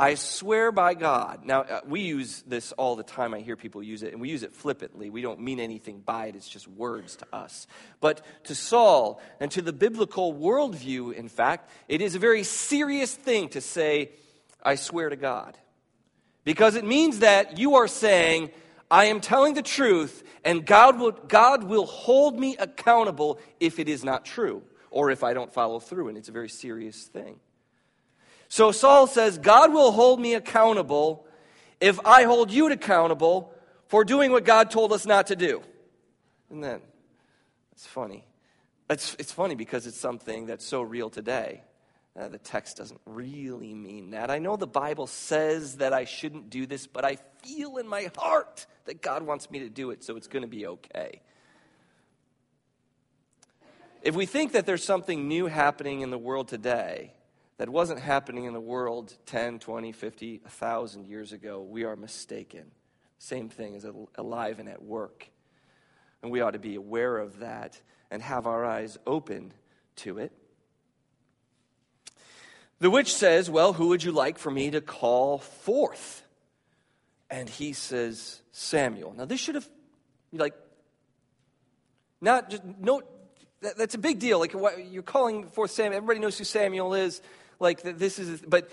I 0.00 0.14
swear 0.14 0.70
by 0.70 0.94
God. 0.94 1.44
Now, 1.44 1.62
uh, 1.62 1.80
we 1.84 2.02
use 2.02 2.44
this 2.46 2.70
all 2.72 2.94
the 2.94 3.02
time. 3.02 3.34
I 3.34 3.40
hear 3.40 3.56
people 3.56 3.82
use 3.82 4.04
it, 4.04 4.12
and 4.12 4.20
we 4.20 4.28
use 4.28 4.44
it 4.44 4.54
flippantly. 4.54 5.10
We 5.10 5.22
don't 5.22 5.40
mean 5.40 5.58
anything 5.58 6.00
by 6.00 6.26
it, 6.26 6.36
it's 6.36 6.48
just 6.48 6.68
words 6.68 7.16
to 7.16 7.26
us. 7.32 7.66
But 8.00 8.24
to 8.44 8.54
Saul 8.54 9.20
and 9.40 9.50
to 9.50 9.62
the 9.62 9.72
biblical 9.72 10.32
worldview, 10.32 11.14
in 11.14 11.28
fact, 11.28 11.70
it 11.88 12.00
is 12.00 12.14
a 12.14 12.20
very 12.20 12.44
serious 12.44 13.12
thing 13.12 13.48
to 13.50 13.60
say, 13.60 14.10
I 14.62 14.76
swear 14.76 15.08
to 15.08 15.16
God. 15.16 15.58
Because 16.44 16.76
it 16.76 16.84
means 16.84 17.18
that 17.18 17.58
you 17.58 17.74
are 17.74 17.88
saying, 17.88 18.50
I 18.90 19.06
am 19.06 19.20
telling 19.20 19.54
the 19.54 19.62
truth, 19.62 20.22
and 20.44 20.64
God 20.64 21.00
will, 21.00 21.10
God 21.10 21.64
will 21.64 21.86
hold 21.86 22.38
me 22.38 22.56
accountable 22.56 23.40
if 23.58 23.80
it 23.80 23.88
is 23.88 24.04
not 24.04 24.24
true 24.24 24.62
or 24.90 25.10
if 25.10 25.24
I 25.24 25.34
don't 25.34 25.52
follow 25.52 25.80
through. 25.80 26.08
And 26.08 26.16
it's 26.16 26.28
a 26.28 26.32
very 26.32 26.48
serious 26.48 27.02
thing. 27.02 27.40
So 28.48 28.72
Saul 28.72 29.06
says, 29.06 29.38
God 29.38 29.72
will 29.72 29.92
hold 29.92 30.20
me 30.20 30.34
accountable 30.34 31.26
if 31.80 32.00
I 32.04 32.24
hold 32.24 32.50
you 32.50 32.70
accountable 32.70 33.52
for 33.86 34.04
doing 34.04 34.32
what 34.32 34.44
God 34.44 34.70
told 34.70 34.92
us 34.92 35.06
not 35.06 35.28
to 35.28 35.36
do. 35.36 35.62
And 36.50 36.64
then, 36.64 36.80
it's 37.72 37.86
funny. 37.86 38.24
It's, 38.88 39.14
it's 39.18 39.32
funny 39.32 39.54
because 39.54 39.86
it's 39.86 39.98
something 39.98 40.46
that's 40.46 40.64
so 40.64 40.80
real 40.80 41.10
today. 41.10 41.62
Uh, 42.18 42.28
the 42.28 42.38
text 42.38 42.78
doesn't 42.78 43.00
really 43.06 43.74
mean 43.74 44.10
that. 44.10 44.30
I 44.30 44.38
know 44.38 44.56
the 44.56 44.66
Bible 44.66 45.06
says 45.06 45.76
that 45.76 45.92
I 45.92 46.04
shouldn't 46.04 46.50
do 46.50 46.66
this, 46.66 46.86
but 46.86 47.04
I 47.04 47.18
feel 47.44 47.76
in 47.76 47.86
my 47.86 48.10
heart 48.16 48.66
that 48.86 49.02
God 49.02 49.22
wants 49.22 49.50
me 49.50 49.60
to 49.60 49.68
do 49.68 49.90
it, 49.90 50.02
so 50.02 50.16
it's 50.16 50.26
going 50.26 50.42
to 50.42 50.48
be 50.48 50.66
okay. 50.66 51.20
If 54.02 54.16
we 54.16 54.26
think 54.26 54.52
that 54.52 54.64
there's 54.64 54.82
something 54.82 55.28
new 55.28 55.46
happening 55.46 56.00
in 56.00 56.10
the 56.10 56.18
world 56.18 56.48
today, 56.48 57.12
that 57.58 57.68
wasn't 57.68 58.00
happening 58.00 58.44
in 58.44 58.52
the 58.52 58.60
world 58.60 59.12
10, 59.26 59.58
20, 59.58 59.92
50, 59.92 60.38
1,000 60.38 61.06
years 61.06 61.32
ago, 61.32 61.60
we 61.60 61.84
are 61.84 61.96
mistaken. 61.96 62.70
Same 63.18 63.48
thing 63.48 63.74
is 63.74 63.86
alive 64.16 64.60
and 64.60 64.68
at 64.68 64.82
work. 64.82 65.28
And 66.22 66.30
we 66.30 66.40
ought 66.40 66.52
to 66.52 66.60
be 66.60 66.76
aware 66.76 67.18
of 67.18 67.40
that 67.40 67.80
and 68.10 68.22
have 68.22 68.46
our 68.46 68.64
eyes 68.64 68.96
open 69.06 69.52
to 69.96 70.18
it. 70.18 70.32
The 72.78 72.90
witch 72.90 73.12
says, 73.12 73.50
Well, 73.50 73.72
who 73.72 73.88
would 73.88 74.04
you 74.04 74.12
like 74.12 74.38
for 74.38 74.52
me 74.52 74.70
to 74.70 74.80
call 74.80 75.38
forth? 75.38 76.22
And 77.28 77.48
he 77.48 77.72
says, 77.72 78.40
Samuel. 78.52 79.14
Now, 79.16 79.24
this 79.24 79.40
should 79.40 79.56
have, 79.56 79.68
like, 80.32 80.54
not 82.20 82.50
just, 82.50 82.62
no, 82.64 83.02
that, 83.60 83.76
that's 83.76 83.94
a 83.94 83.98
big 83.98 84.20
deal. 84.20 84.38
Like, 84.38 84.52
what, 84.54 84.90
you're 84.90 85.02
calling 85.02 85.48
forth 85.48 85.72
Samuel. 85.72 85.96
Everybody 85.96 86.20
knows 86.20 86.38
who 86.38 86.44
Samuel 86.44 86.94
is 86.94 87.20
like 87.60 87.82
this 87.82 88.18
is, 88.18 88.40
but, 88.46 88.70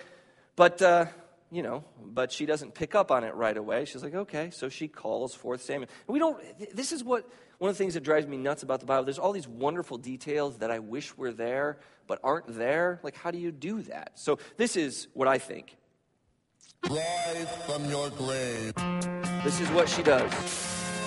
but, 0.55 0.81
uh, 0.81 1.05
you 1.51 1.63
know, 1.63 1.83
but 2.03 2.31
she 2.31 2.45
doesn't 2.45 2.73
pick 2.73 2.95
up 2.95 3.11
on 3.11 3.23
it 3.23 3.35
right 3.35 3.55
away. 3.55 3.85
She's 3.85 4.03
like, 4.03 4.15
okay. 4.15 4.49
So 4.51 4.69
she 4.69 4.87
calls 4.87 5.33
forth 5.33 5.61
Samuel. 5.61 5.89
We 6.07 6.19
don't, 6.19 6.37
this 6.75 6.91
is 6.91 7.03
what, 7.03 7.29
one 7.59 7.69
of 7.69 7.77
the 7.77 7.83
things 7.83 7.93
that 7.93 8.03
drives 8.03 8.27
me 8.27 8.37
nuts 8.37 8.63
about 8.63 8.79
the 8.79 8.85
Bible. 8.85 9.05
There's 9.05 9.19
all 9.19 9.31
these 9.31 9.47
wonderful 9.47 9.97
details 9.97 10.57
that 10.57 10.71
I 10.71 10.79
wish 10.79 11.15
were 11.15 11.31
there, 11.31 11.77
but 12.07 12.19
aren't 12.23 12.57
there. 12.57 12.99
Like, 13.03 13.15
how 13.15 13.31
do 13.31 13.37
you 13.37 13.51
do 13.51 13.81
that? 13.83 14.11
So 14.15 14.39
this 14.57 14.75
is 14.75 15.07
what 15.13 15.27
I 15.27 15.37
think. 15.37 15.77
Rise 16.89 17.47
from 17.65 17.85
your 17.89 18.09
grave. 18.11 18.73
This 19.43 19.59
is 19.61 19.69
what 19.69 19.87
she 19.87 20.03
does. 20.03 20.31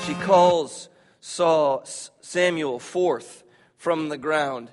She 0.06 0.14
calls 0.14 0.88
Saul, 1.20 1.84
Samuel 2.20 2.78
forth 2.78 3.44
from 3.76 4.08
the 4.08 4.18
ground. 4.18 4.70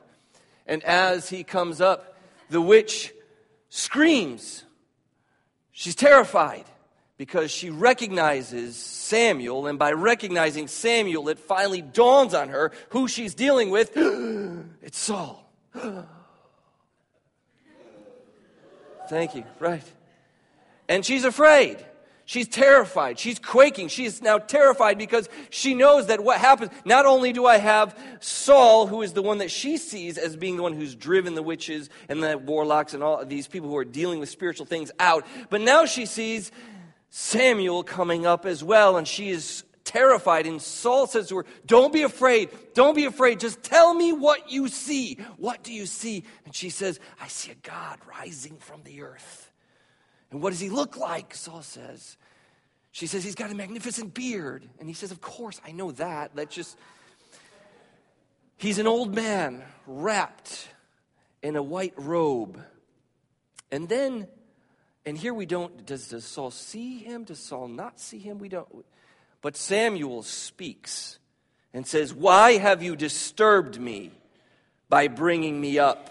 And 0.66 0.84
as 0.84 1.30
he 1.30 1.44
comes 1.44 1.82
up, 1.82 2.15
the 2.50 2.62
witch 2.62 3.14
screams. 3.70 4.64
She's 5.72 5.96
terrified 5.96 6.66
because 7.18 7.52
she 7.52 7.70
recognizes 7.70 8.76
Samuel, 8.76 9.68
and 9.68 9.80
by 9.80 9.92
recognizing 9.94 10.68
Samuel, 10.68 11.30
it 11.30 11.40
finally 11.40 11.82
dawns 11.82 12.34
on 12.34 12.50
her 12.50 12.72
who 12.90 13.08
she's 13.08 13.34
dealing 13.34 13.70
with. 13.70 13.92
it's 14.82 14.98
Saul. 14.98 15.50
Thank 19.10 19.36
you, 19.36 19.44
right. 19.60 19.84
And 20.90 21.06
she's 21.06 21.26
afraid. 21.26 21.86
She's 22.28 22.48
terrified. 22.48 23.20
She's 23.20 23.38
quaking. 23.38 23.88
She 23.88 24.06
is 24.06 24.22
now 24.22 24.40
terrified 24.40 24.98
because 24.98 25.30
she 25.52 25.76
knows 25.76 26.08
that 26.08 26.24
what 26.24 26.40
happens, 26.40 26.72
not 26.84 27.06
only 27.06 27.32
do 27.32 27.46
I 27.46 27.58
have 27.58 27.96
Saul, 28.20 28.88
who 28.88 29.04
is 29.04 29.14
the 29.14 29.22
one 29.22 29.38
that 29.38 29.52
she 29.52 29.78
sees 29.78 30.18
as 30.18 30.36
being 30.36 30.58
the 30.58 30.64
one 30.64 30.74
who's 30.74 30.96
driven 30.96 31.36
the 31.36 31.44
witches 31.44 31.90
and 32.10 32.24
the 32.24 32.38
warlocks 32.38 32.96
and 32.96 33.04
all 33.04 33.24
these 33.24 33.48
people 33.48 33.70
who 33.70 33.78
are 33.78 33.86
dealing 33.86 34.20
with 34.20 34.30
spiritual 34.30 34.66
things 34.66 34.92
out, 35.00 35.24
but 35.52 35.62
now 35.62 35.86
she 35.86 36.08
sees 36.08 36.52
Samuel 37.12 37.84
coming 37.84 38.26
up 38.26 38.48
as 38.48 38.64
well, 38.64 38.98
and 38.98 39.08
she 39.08 39.30
is 39.30 39.64
terrified. 39.84 40.48
And 40.48 40.60
Saul 40.60 41.06
says 41.06 41.30
to 41.30 41.38
her, 41.38 41.46
Don't 41.66 41.94
be 41.94 42.02
afraid. 42.02 42.50
Don't 42.74 42.96
be 42.96 43.06
afraid. 43.06 43.40
Just 43.40 43.62
tell 43.62 43.94
me 43.94 44.12
what 44.12 44.52
you 44.52 44.68
see. 44.68 45.20
What 45.38 45.64
do 45.64 45.72
you 45.72 45.86
see? 45.86 46.24
And 46.44 46.54
she 46.54 46.72
says, 46.72 47.00
I 47.22 47.28
see 47.28 47.52
a 47.52 47.56
God 47.56 48.00
rising 48.10 48.58
from 48.58 48.82
the 48.84 49.04
earth. 49.04 49.45
And 50.36 50.44
what 50.44 50.50
does 50.50 50.60
he 50.60 50.68
look 50.68 50.98
like? 50.98 51.34
Saul 51.34 51.62
says. 51.62 52.18
She 52.92 53.08
says, 53.08 53.24
He's 53.24 53.36
got 53.36 53.52
a 53.52 53.56
magnificent 53.56 54.14
beard. 54.14 54.68
And 54.80 54.90
he 54.90 54.94
says, 54.94 55.12
Of 55.12 55.22
course, 55.22 55.62
I 55.66 55.72
know 55.72 55.94
that. 55.94 56.36
That's 56.36 56.54
just. 56.54 56.78
He's 58.58 58.78
an 58.78 58.86
old 58.86 59.16
man 59.16 59.64
wrapped 59.88 60.68
in 61.42 61.56
a 61.56 61.64
white 61.64 61.94
robe. 61.96 62.62
And 63.72 63.88
then, 63.88 64.28
and 65.06 65.18
here 65.18 65.34
we 65.34 65.46
don't, 65.46 65.86
does, 65.86 66.10
does 66.10 66.26
Saul 66.26 66.52
see 66.52 66.98
him? 66.98 67.24
Does 67.24 67.40
Saul 67.40 67.70
not 67.70 67.98
see 67.98 68.20
him? 68.20 68.38
We 68.38 68.50
don't. 68.50 68.68
But 69.42 69.56
Samuel 69.56 70.22
speaks 70.22 71.18
and 71.74 71.88
says, 71.88 72.14
Why 72.14 72.58
have 72.58 72.84
you 72.84 72.98
disturbed 72.98 73.80
me 73.80 74.12
by 74.90 75.08
bringing 75.08 75.62
me 75.62 75.80
up? 75.80 76.10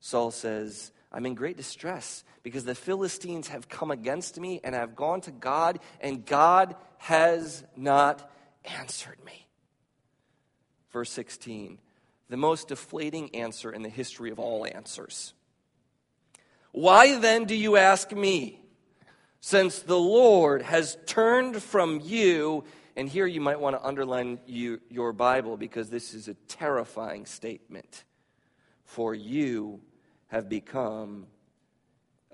Saul 0.00 0.30
says, 0.30 0.90
I'm 1.12 1.26
in 1.26 1.34
great 1.34 1.58
distress 1.58 2.24
because 2.48 2.64
the 2.64 2.74
Philistines 2.74 3.48
have 3.48 3.68
come 3.68 3.90
against 3.90 4.40
me 4.40 4.58
and 4.64 4.74
I've 4.74 4.96
gone 4.96 5.20
to 5.20 5.30
God, 5.30 5.80
and 6.00 6.24
God 6.24 6.76
has 6.96 7.62
not 7.76 8.32
answered 8.64 9.18
me. 9.22 9.46
Verse 10.90 11.10
16, 11.10 11.78
the 12.30 12.38
most 12.38 12.68
deflating 12.68 13.34
answer 13.34 13.70
in 13.70 13.82
the 13.82 13.90
history 13.90 14.30
of 14.30 14.38
all 14.38 14.66
answers. 14.66 15.34
Why 16.72 17.18
then 17.18 17.44
do 17.44 17.54
you 17.54 17.76
ask 17.76 18.12
me? 18.12 18.62
Since 19.40 19.80
the 19.80 19.98
Lord 19.98 20.62
has 20.62 20.96
turned 21.04 21.62
from 21.62 22.00
you, 22.02 22.64
and 22.96 23.10
here 23.10 23.26
you 23.26 23.42
might 23.42 23.60
want 23.60 23.76
to 23.76 23.86
underline 23.86 24.40
you, 24.46 24.80
your 24.88 25.12
Bible 25.12 25.58
because 25.58 25.90
this 25.90 26.14
is 26.14 26.28
a 26.28 26.34
terrifying 26.48 27.26
statement. 27.26 28.04
For 28.84 29.14
you 29.14 29.82
have 30.28 30.48
become, 30.48 31.26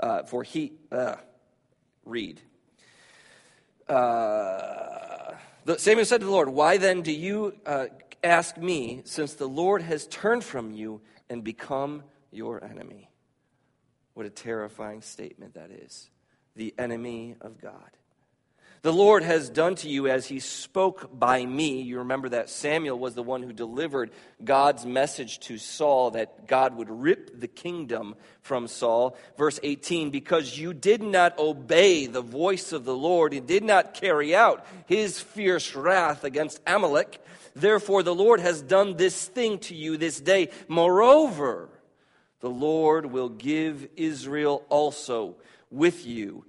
uh, 0.00 0.24
for 0.24 0.42
he, 0.42 0.72
uh, 0.90 1.16
read. 2.04 2.40
Uh, 3.88 5.34
Samuel 5.76 6.04
said 6.04 6.20
to 6.20 6.26
the 6.26 6.32
Lord, 6.32 6.48
Why 6.48 6.76
then 6.76 7.02
do 7.02 7.12
you 7.12 7.54
uh, 7.66 7.86
ask 8.22 8.56
me, 8.56 9.02
since 9.04 9.34
the 9.34 9.48
Lord 9.48 9.82
has 9.82 10.06
turned 10.06 10.44
from 10.44 10.72
you 10.72 11.00
and 11.28 11.42
become 11.42 12.02
your 12.30 12.64
enemy? 12.64 13.10
What 14.14 14.26
a 14.26 14.30
terrifying 14.30 15.02
statement 15.02 15.54
that 15.54 15.70
is. 15.70 16.10
The 16.56 16.74
enemy 16.78 17.34
of 17.40 17.60
God. 17.60 17.90
The 18.84 18.92
Lord 18.92 19.22
has 19.22 19.48
done 19.48 19.76
to 19.76 19.88
you 19.88 20.08
as 20.08 20.26
he 20.26 20.40
spoke 20.40 21.08
by 21.18 21.46
me. 21.46 21.80
You 21.80 22.00
remember 22.00 22.28
that 22.28 22.50
Samuel 22.50 22.98
was 22.98 23.14
the 23.14 23.22
one 23.22 23.42
who 23.42 23.50
delivered 23.50 24.10
God's 24.44 24.84
message 24.84 25.38
to 25.40 25.56
Saul 25.56 26.10
that 26.10 26.46
God 26.46 26.76
would 26.76 26.90
rip 26.90 27.40
the 27.40 27.48
kingdom 27.48 28.14
from 28.42 28.68
Saul. 28.68 29.16
Verse 29.38 29.58
18, 29.62 30.10
because 30.10 30.58
you 30.58 30.74
did 30.74 31.02
not 31.02 31.38
obey 31.38 32.04
the 32.04 32.20
voice 32.20 32.72
of 32.72 32.84
the 32.84 32.94
Lord 32.94 33.32
and 33.32 33.46
did 33.46 33.64
not 33.64 33.94
carry 33.94 34.36
out 34.36 34.66
his 34.84 35.18
fierce 35.18 35.74
wrath 35.74 36.22
against 36.22 36.60
Amalek, 36.66 37.24
therefore 37.56 38.02
the 38.02 38.14
Lord 38.14 38.40
has 38.40 38.60
done 38.60 38.98
this 38.98 39.26
thing 39.28 39.60
to 39.60 39.74
you 39.74 39.96
this 39.96 40.20
day. 40.20 40.50
Moreover, 40.68 41.70
the 42.40 42.50
Lord 42.50 43.06
will 43.06 43.30
give 43.30 43.88
Israel 43.96 44.62
also 44.68 45.36
with 45.70 46.06
you 46.06 46.44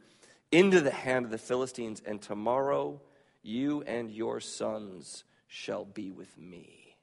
into 0.52 0.82
the 0.82 0.92
hand 0.92 1.26
of 1.26 1.32
the 1.32 1.38
Philistines, 1.38 2.02
and 2.06 2.22
tomorrow 2.22 3.02
you 3.44 3.84
and 3.84 4.10
your 4.10 4.40
sons 4.40 5.24
shall 5.48 5.86
be 5.86 6.12
with 6.12 6.38
me. 6.38 6.98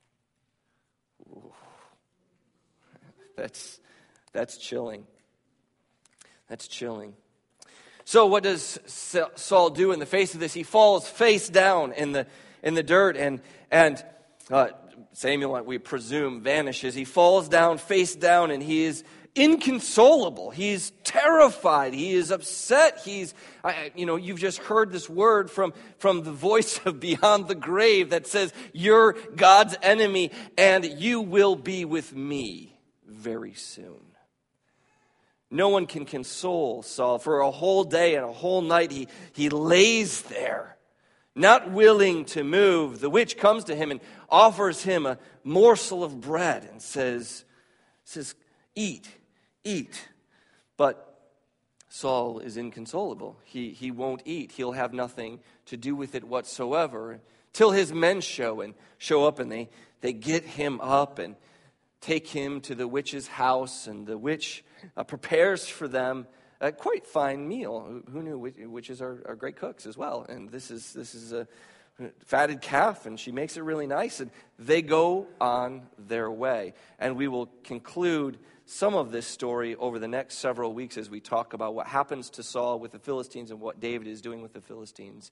Ooh. 1.29 1.53
That's, 3.37 3.81
that's 4.33 4.57
chilling. 4.59 5.07
That's 6.49 6.69
chilling. 6.69 7.15
So, 8.05 8.27
what 8.27 8.43
does 8.43 8.79
Saul 9.37 9.71
do 9.71 9.93
in 9.93 10.01
the 10.01 10.07
face 10.07 10.35
of 10.35 10.41
this? 10.41 10.53
He 10.53 10.65
falls 10.65 11.09
face 11.09 11.49
down 11.49 11.93
in 11.93 12.13
the, 12.13 12.27
in 12.63 12.75
the 12.75 12.83
dirt, 12.83 13.17
and, 13.17 13.41
and 13.71 14.05
uh, 14.51 14.69
Samuel, 15.13 15.63
we 15.63 15.79
presume, 15.79 16.43
vanishes. 16.43 16.95
He 16.95 17.05
falls 17.05 17.49
down 17.49 17.79
face 17.79 18.15
down, 18.15 18.51
and 18.51 18.63
he 18.63 18.85
is 18.85 19.05
inconsolable. 19.35 20.51
He's 20.51 20.93
terrified. 21.05 21.95
He 21.95 22.13
is 22.13 22.31
upset. 22.31 23.01
He's, 23.05 23.35
you 23.95 24.07
know, 24.07 24.17
you've 24.17 24.39
just 24.39 24.59
heard 24.59 24.93
this 24.93 25.09
word 25.09 25.51
from, 25.51 25.73
from 25.99 26.23
the 26.23 26.33
voice 26.33 26.81
of 26.85 27.01
beyond 27.01 27.49
the 27.49 27.55
grave 27.55 28.11
that 28.11 28.27
says, 28.27 28.53
You're 28.73 29.15
God's 29.35 29.77
enemy, 29.83 30.31
and 30.59 30.85
you 30.85 31.21
will 31.21 31.57
be 31.57 31.85
with 31.85 32.15
me 32.15 32.77
very 33.07 33.55
soon. 33.55 34.01
No 35.51 35.69
one 35.69 35.87
can 35.87 36.07
console 36.07 36.83
Saul. 36.83 37.19
For 37.19 37.41
a 37.41 37.51
whole 37.51 37.85
day 37.85 38.15
and 38.15 38.25
a 38.25 38.33
whole 38.33 38.63
night, 38.63 38.91
he, 38.91 39.09
he 39.33 39.51
lays 39.51 40.23
there, 40.23 40.79
not 41.35 41.71
willing 41.71 42.25
to 42.27 42.43
move. 42.43 43.01
The 43.01 43.11
witch 43.11 43.37
comes 43.37 43.65
to 43.65 43.75
him 43.75 43.91
and 43.91 44.01
offers 44.31 44.83
him 44.83 45.05
a 45.05 45.19
morsel 45.45 46.03
of 46.03 46.23
bread 46.23 46.67
and 46.71 46.81
says, 46.81 47.45
says 48.05 48.35
Eat, 48.75 49.07
eat. 49.65 50.09
But 50.77 51.09
Saul 51.89 52.39
is 52.39 52.57
inconsolable. 52.57 53.39
He, 53.45 53.71
he 53.71 53.91
won't 53.91 54.23
eat. 54.25 54.53
He'll 54.53 54.73
have 54.73 54.93
nothing 54.93 55.41
to 55.67 55.77
do 55.77 55.95
with 55.95 56.15
it 56.15 56.25
whatsoever 56.25 57.21
till 57.53 57.71
his 57.71 57.93
men 57.93 58.21
show 58.21 58.61
and 58.61 58.75
show 58.99 59.27
up 59.27 59.39
and 59.39 59.53
they, 59.53 59.69
they 60.01 60.13
get 60.13 60.45
him 60.45 60.81
up 60.81 61.19
and 61.19 61.37
take 62.01 62.27
him 62.27 62.61
to 62.63 62.75
the 62.75 62.89
witch's 62.89 63.29
house 63.29 63.87
and 63.87 64.07
the 64.07 64.19
witch 64.19 64.65
uh, 64.97 65.05
prepares 65.05 65.69
for 65.69 65.87
them 65.87 66.27
a 66.61 66.73
quite 66.73 67.07
fine 67.07 67.47
meal. 67.47 68.03
Who 68.11 68.23
knew 68.23 68.39
witches 68.71 69.03
are, 69.03 69.23
are 69.27 69.37
great 69.37 69.57
cooks 69.57 69.85
as 69.85 69.97
well? 69.97 70.25
And 70.29 70.51
this 70.51 70.71
is, 70.71 70.93
this 70.93 71.15
is 71.15 71.33
a 71.33 71.47
fatted 72.25 72.61
calf, 72.61 73.07
and 73.07 73.19
she 73.19 73.33
makes 73.33 73.57
it 73.57 73.63
really 73.63 73.87
nice, 73.87 74.21
and 74.21 74.31
they 74.59 74.81
go 74.81 75.27
on 75.41 75.83
their 75.99 76.31
way. 76.31 76.75
And 76.99 77.17
we 77.17 77.29
will 77.29 77.47
conclude 77.65 78.39
some 78.73 78.95
of 78.95 79.13
this 79.13 79.27
story 79.27 79.77
over 79.77 79.99
the 79.99 80.09
next 80.09 80.39
several 80.39 80.73
weeks 80.73 80.97
as 80.97 81.11
we 81.11 81.21
talk 81.21 81.53
about 81.53 81.75
what 81.75 81.87
happens 81.87 82.31
to 82.31 82.43
Saul 82.43 82.79
with 82.79 82.93
the 82.93 82.99
Philistines 82.99 83.51
and 83.51 83.61
what 83.61 83.81
David 83.81 84.09
is 84.09 84.23
doing 84.23 84.41
with 84.41 84.55
the 84.55 84.63
Philistines 84.63 85.31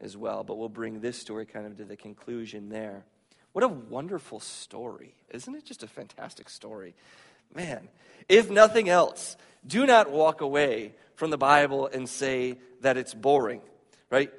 as 0.00 0.16
well. 0.16 0.42
But 0.42 0.58
we'll 0.58 0.68
bring 0.68 1.00
this 1.00 1.16
story 1.16 1.46
kind 1.46 1.66
of 1.66 1.76
to 1.76 1.84
the 1.84 1.96
conclusion 1.96 2.68
there. 2.68 3.04
What 3.52 3.64
a 3.64 3.68
wonderful 3.68 4.40
story. 4.40 5.14
Isn't 5.30 5.54
it 5.54 5.64
just 5.64 5.84
a 5.84 5.86
fantastic 5.86 6.48
story? 6.48 6.94
Man, 7.54 7.88
if 8.28 8.50
nothing 8.50 8.88
else, 8.88 9.36
do 9.64 9.86
not 9.86 10.10
walk 10.10 10.40
away 10.40 10.94
from 11.14 11.30
the 11.30 11.38
Bible 11.38 11.86
and 11.86 12.08
say 12.08 12.58
that 12.80 12.96
it's 12.96 13.14
boring, 13.14 13.60
right? 14.10 14.32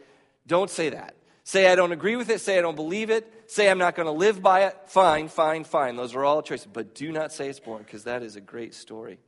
Don't 0.46 0.70
say 0.70 0.90
that. 0.90 1.16
Say 1.44 1.72
I 1.72 1.76
don't 1.76 1.92
agree 1.92 2.16
with 2.16 2.30
it, 2.30 2.40
say 2.40 2.58
I 2.60 2.62
don't 2.62 2.76
believe 2.76 3.10
it, 3.10 3.32
say 3.48 3.70
I'm 3.70 3.80
not 3.80 3.96
going 3.96 4.06
to 4.06 4.12
live 4.12 4.42
by 4.42 4.66
it. 4.66 4.78
Fine, 4.86 5.30
fine, 5.30 5.64
fine. 5.64 5.96
Those 5.96 6.16
are 6.16 6.24
all 6.24 6.42
choices. 6.42 6.68
But 6.72 6.94
do 6.94 7.12
not 7.12 7.34
say 7.34 7.50
it's 7.50 7.60
boring 7.60 7.84
because 7.84 8.04
that 8.04 8.22
is 8.22 8.36
a 8.36 8.42
great 8.42 8.74
story. 8.74 9.20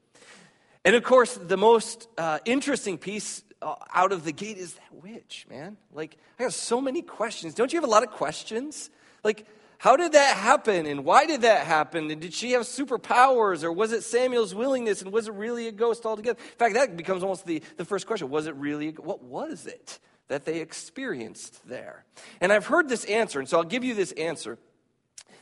And 0.86 0.96
of 0.96 1.04
course, 1.04 1.36
the 1.36 1.58
most 1.58 2.08
uh, 2.18 2.40
interesting 2.46 2.98
piece 2.98 3.44
uh, 3.62 3.76
out 3.94 4.12
of 4.12 4.26
the 4.26 4.32
gate 4.32 4.58
is 4.58 4.74
that 4.76 4.94
witch, 5.02 5.46
man. 5.50 5.78
Like, 5.92 6.18
I 6.40 6.44
have 6.44 6.54
so 6.54 6.82
many 6.82 7.02
questions. 7.02 7.56
Don't 7.56 7.74
you 7.74 7.78
have 7.78 7.88
a 7.88 7.92
lot 7.92 8.04
of 8.04 8.12
questions? 8.12 8.90
Like, 9.24 9.48
how 9.78 9.96
did 9.98 10.12
that 10.12 10.38
happen? 10.38 10.86
And 10.86 11.04
why 11.04 11.26
did 11.26 11.42
that 11.42 11.66
happen? 11.66 12.12
And 12.12 12.22
did 12.22 12.34
she 12.34 12.52
have 12.52 12.62
superpowers? 12.62 13.64
Or 13.64 13.72
was 13.72 13.92
it 13.92 14.04
Samuel's 14.04 14.54
willingness? 14.54 15.02
And 15.02 15.12
was 15.12 15.28
it 15.28 15.34
really 15.34 15.68
a 15.68 15.72
ghost 15.72 16.06
altogether? 16.06 16.40
In 16.40 16.58
fact, 16.58 16.76
that 16.76 16.96
becomes 16.96 17.24
almost 17.24 17.46
the, 17.46 17.62
the 17.78 17.86
first 17.86 18.06
question. 18.06 18.30
Was 18.30 18.48
it 18.48 18.56
really, 18.56 18.92
what 18.92 19.24
was 19.24 19.66
it 19.66 20.00
that 20.28 20.46
they 20.46 20.60
experienced 20.60 21.68
there? 21.68 22.06
And 22.42 22.52
I've 22.52 22.68
heard 22.68 22.90
this 22.90 23.06
answer, 23.06 23.40
and 23.40 23.48
so 23.48 23.58
I'll 23.58 23.64
give 23.64 23.84
you 23.84 23.96
this 23.96 24.12
answer. 24.14 24.58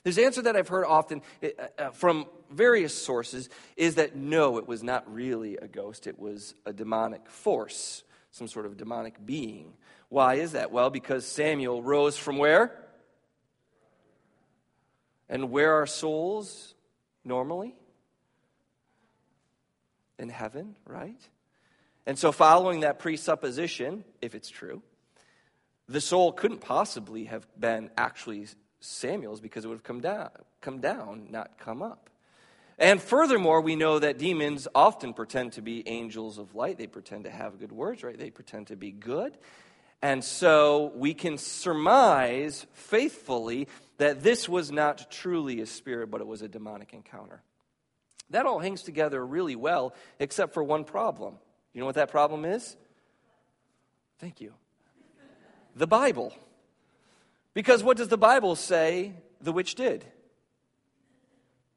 This 0.04 0.18
answer 0.18 0.42
that 0.44 0.56
I've 0.56 0.68
heard 0.68 0.86
often 0.86 1.22
uh, 1.44 1.48
uh, 1.78 1.90
from 1.92 2.26
various 2.50 2.94
sources 2.94 3.50
is 3.78 3.96
that 3.96 4.16
no, 4.16 4.58
it 4.58 4.68
was 4.68 4.82
not 4.82 5.12
really 5.12 5.58
a 5.58 5.68
ghost, 5.68 6.08
it 6.08 6.18
was 6.18 6.56
a 6.66 6.74
demonic 6.74 7.30
force, 7.30 8.04
some 8.32 8.48
sort 8.48 8.66
of 8.66 8.78
demonic 8.78 9.24
being. 9.26 9.74
Why 10.10 10.36
is 10.36 10.54
that? 10.54 10.72
Well, 10.72 10.90
because 10.90 11.26
Samuel 11.26 11.84
rose 11.84 12.18
from 12.18 12.38
where? 12.38 12.78
And 15.30 15.52
where 15.52 15.76
are 15.76 15.86
souls 15.86 16.74
normally? 17.24 17.76
In 20.20 20.30
heaven, 20.30 20.76
right? 20.86 21.22
And 22.06 22.18
so, 22.18 22.32
following 22.32 22.82
that 22.82 23.00
presupposition, 23.00 24.04
if 24.22 24.34
it's 24.34 24.50
true, 24.50 24.82
the 25.88 26.02
soul 26.02 26.32
couldn't 26.32 26.62
possibly 26.62 27.26
have 27.26 27.46
been 27.60 27.92
actually 27.98 28.48
Samuel's 28.80 29.42
because 29.42 29.66
it 29.66 29.68
would 29.68 29.76
have 29.76 29.84
come 29.84 30.02
down, 30.02 30.32
come 30.62 30.80
down, 30.80 31.28
not 31.30 31.58
come 31.60 31.82
up. 31.82 32.10
And 32.80 33.00
furthermore, 33.00 33.62
we 33.62 33.76
know 33.76 34.00
that 34.00 34.18
demons 34.18 34.68
often 34.74 35.14
pretend 35.14 35.54
to 35.54 35.62
be 35.62 35.88
angels 35.88 36.40
of 36.40 36.56
light. 36.56 36.80
They 36.80 36.88
pretend 36.88 37.26
to 37.26 37.30
have 37.30 37.60
good 37.60 37.72
words, 37.72 38.04
right? 38.04 38.18
They 38.18 38.32
pretend 38.32 38.68
to 38.68 38.76
be 38.76 38.92
good. 38.92 39.38
And 40.02 40.24
so 40.24 40.92
we 40.96 41.14
can 41.14 41.38
surmise 41.38 42.66
faithfully 42.74 43.68
that 43.98 44.24
this 44.24 44.50
was 44.50 44.72
not 44.72 45.12
truly 45.12 45.62
a 45.62 45.68
spirit, 45.68 46.10
but 46.10 46.22
it 46.22 46.28
was 46.28 46.42
a 46.42 46.48
demonic 46.48 46.94
encounter. 46.94 47.44
That 48.32 48.48
all 48.48 48.58
hangs 48.58 48.82
together 48.82 49.24
really 49.24 49.56
well, 49.56 49.94
except 50.18 50.56
for 50.56 50.64
one 50.64 50.86
problem. 50.86 51.36
You 51.74 51.80
know 51.80 51.86
what 51.86 51.96
that 51.96 52.12
problem 52.12 52.46
is? 52.46 52.76
Thank 54.20 54.42
you. 54.42 54.54
The 55.76 55.88
Bible. 55.88 56.34
Because 57.54 57.84
what 57.84 57.98
does 57.98 58.08
the 58.08 58.18
Bible 58.18 58.56
say 58.56 59.14
the 59.42 59.52
witch 59.52 59.76
did? 59.76 60.06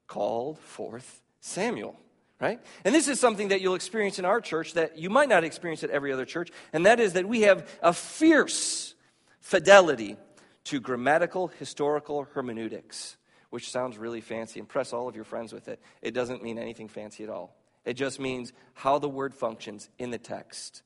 Called 0.07 0.59
forth 0.59 1.21
Samuel, 1.39 1.99
right? 2.39 2.59
And 2.83 2.93
this 2.93 3.07
is 3.07 3.19
something 3.19 3.49
that 3.49 3.61
you'll 3.61 3.75
experience 3.75 4.19
in 4.19 4.25
our 4.25 4.39
church 4.39 4.73
that 4.73 4.97
you 4.97 5.09
might 5.09 5.29
not 5.29 5.43
experience 5.43 5.83
at 5.83 5.89
every 5.89 6.13
other 6.13 6.25
church, 6.25 6.51
and 6.73 6.85
that 6.85 6.99
is 6.99 7.13
that 7.13 7.27
we 7.27 7.41
have 7.41 7.67
a 7.81 7.93
fierce 7.93 8.93
fidelity 9.39 10.17
to 10.65 10.79
grammatical 10.79 11.47
historical 11.47 12.27
hermeneutics, 12.33 13.17
which 13.49 13.71
sounds 13.71 13.97
really 13.97 14.21
fancy. 14.21 14.59
Impress 14.59 14.93
all 14.93 15.07
of 15.07 15.15
your 15.15 15.25
friends 15.25 15.53
with 15.53 15.67
it. 15.67 15.79
It 16.01 16.13
doesn't 16.13 16.43
mean 16.43 16.57
anything 16.57 16.87
fancy 16.87 17.23
at 17.23 17.29
all. 17.29 17.55
It 17.85 17.93
just 17.93 18.19
means 18.19 18.51
how 18.73 18.99
the 18.99 19.09
word 19.09 19.33
functions 19.33 19.89
in 19.97 20.09
the 20.09 20.17
text. 20.17 20.81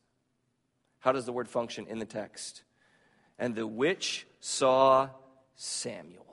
How 0.99 1.11
does 1.11 1.25
the 1.25 1.31
word 1.31 1.47
function 1.47 1.87
in 1.87 1.99
the 1.99 2.05
text? 2.05 2.63
And 3.37 3.55
the 3.55 3.65
witch 3.65 4.27
saw 4.41 5.09
Samuel. 5.55 6.25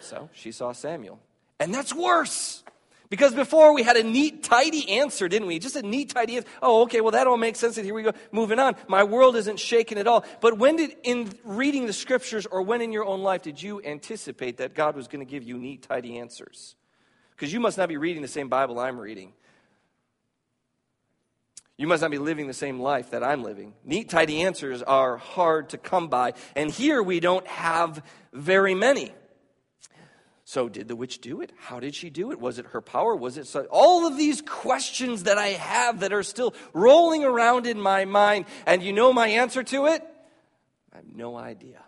So 0.00 0.28
she 0.34 0.52
saw 0.52 0.72
Samuel. 0.72 1.18
And 1.58 1.74
that's 1.74 1.94
worse. 1.94 2.62
Because 3.08 3.34
before 3.34 3.72
we 3.72 3.82
had 3.82 3.96
a 3.96 4.02
neat, 4.02 4.42
tidy 4.42 4.98
answer, 4.98 5.28
didn't 5.28 5.46
we? 5.46 5.58
Just 5.58 5.76
a 5.76 5.82
neat, 5.82 6.10
tidy 6.10 6.36
answer. 6.36 6.48
Oh, 6.60 6.82
okay, 6.82 7.00
well, 7.00 7.12
that 7.12 7.26
all 7.26 7.36
makes 7.36 7.58
sense. 7.60 7.76
And 7.76 7.84
here 7.84 7.94
we 7.94 8.02
go, 8.02 8.12
moving 8.32 8.58
on. 8.58 8.74
My 8.88 9.04
world 9.04 9.36
isn't 9.36 9.60
shaken 9.60 9.96
at 9.96 10.08
all. 10.08 10.24
But 10.40 10.58
when 10.58 10.76
did, 10.76 10.96
in 11.04 11.32
reading 11.44 11.86
the 11.86 11.92
scriptures 11.92 12.46
or 12.46 12.62
when 12.62 12.82
in 12.82 12.92
your 12.92 13.04
own 13.04 13.22
life, 13.22 13.42
did 13.42 13.62
you 13.62 13.80
anticipate 13.82 14.56
that 14.58 14.74
God 14.74 14.96
was 14.96 15.06
going 15.06 15.24
to 15.24 15.30
give 15.30 15.44
you 15.44 15.56
neat, 15.56 15.82
tidy 15.82 16.18
answers? 16.18 16.74
Because 17.30 17.52
you 17.52 17.60
must 17.60 17.78
not 17.78 17.88
be 17.88 17.96
reading 17.96 18.22
the 18.22 18.28
same 18.28 18.48
Bible 18.48 18.78
I'm 18.80 18.98
reading. 18.98 19.32
You 21.78 21.86
must 21.86 22.00
not 22.00 22.10
be 22.10 22.18
living 22.18 22.46
the 22.46 22.54
same 22.54 22.80
life 22.80 23.10
that 23.10 23.22
I'm 23.22 23.42
living. 23.42 23.74
Neat, 23.84 24.08
tidy 24.08 24.42
answers 24.42 24.82
are 24.82 25.18
hard 25.18 25.70
to 25.70 25.78
come 25.78 26.08
by. 26.08 26.32
And 26.54 26.70
here 26.70 27.02
we 27.02 27.20
don't 27.20 27.46
have 27.46 28.02
very 28.32 28.74
many. 28.74 29.12
So, 30.44 30.68
did 30.68 30.88
the 30.88 30.96
witch 30.96 31.20
do 31.20 31.40
it? 31.40 31.52
How 31.58 31.80
did 31.80 31.94
she 31.94 32.08
do 32.08 32.30
it? 32.30 32.40
Was 32.40 32.58
it 32.58 32.66
her 32.66 32.80
power? 32.80 33.14
Was 33.16 33.36
it 33.36 33.46
so? 33.46 33.66
All 33.68 34.06
of 34.06 34.16
these 34.16 34.40
questions 34.40 35.24
that 35.24 35.36
I 35.36 35.48
have 35.48 36.00
that 36.00 36.12
are 36.12 36.22
still 36.22 36.54
rolling 36.72 37.24
around 37.24 37.66
in 37.66 37.80
my 37.80 38.04
mind, 38.04 38.46
and 38.64 38.80
you 38.80 38.92
know 38.92 39.12
my 39.12 39.26
answer 39.26 39.64
to 39.64 39.86
it? 39.86 40.02
I 40.92 40.98
have 40.98 41.14
no 41.14 41.36
idea. 41.36 41.82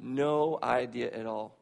No 0.00 0.58
idea 0.62 1.12
at 1.12 1.26
all. 1.26 1.54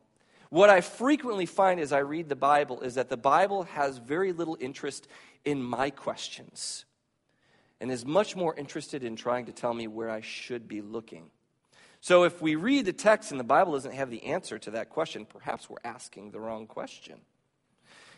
What 0.51 0.70
I 0.70 0.83
frequently 0.83 1.46
find 1.46 1.81
as 1.81 1.92
I 1.92 1.98
read 1.98 2.29
the 2.29 2.37
Bible 2.37 2.81
is 2.83 2.94
that 2.94 3.09
the 3.09 3.16
Bible 3.16 3.64
has 3.64 3.98
very 3.98 4.33
little 4.33 4.57
interest 4.61 5.09
in 5.44 5.62
my 5.62 5.90
questions 5.90 6.85
and 7.83 7.90
is 7.90 8.07
much 8.07 8.37
more 8.37 8.55
interested 8.55 9.03
in 9.03 9.16
trying 9.16 9.47
to 9.47 9.53
tell 9.53 9.75
me 9.75 9.88
where 9.88 10.09
I 10.09 10.21
should 10.21 10.68
be 10.68 10.81
looking. 10.81 11.31
So 12.01 12.23
if 12.23 12.40
we 12.40 12.55
read 12.55 12.85
the 12.85 12.92
text 12.92 13.33
and 13.33 13.40
the 13.40 13.45
Bible 13.45 13.73
doesn't 13.73 13.95
have 13.95 14.09
the 14.09 14.23
answer 14.27 14.57
to 14.61 14.71
that 14.73 14.88
question, 14.88 15.27
perhaps 15.27 15.68
we're 15.68 15.79
asking 15.85 16.31
the 16.31 16.38
wrong 16.38 16.68
question. 16.68 17.18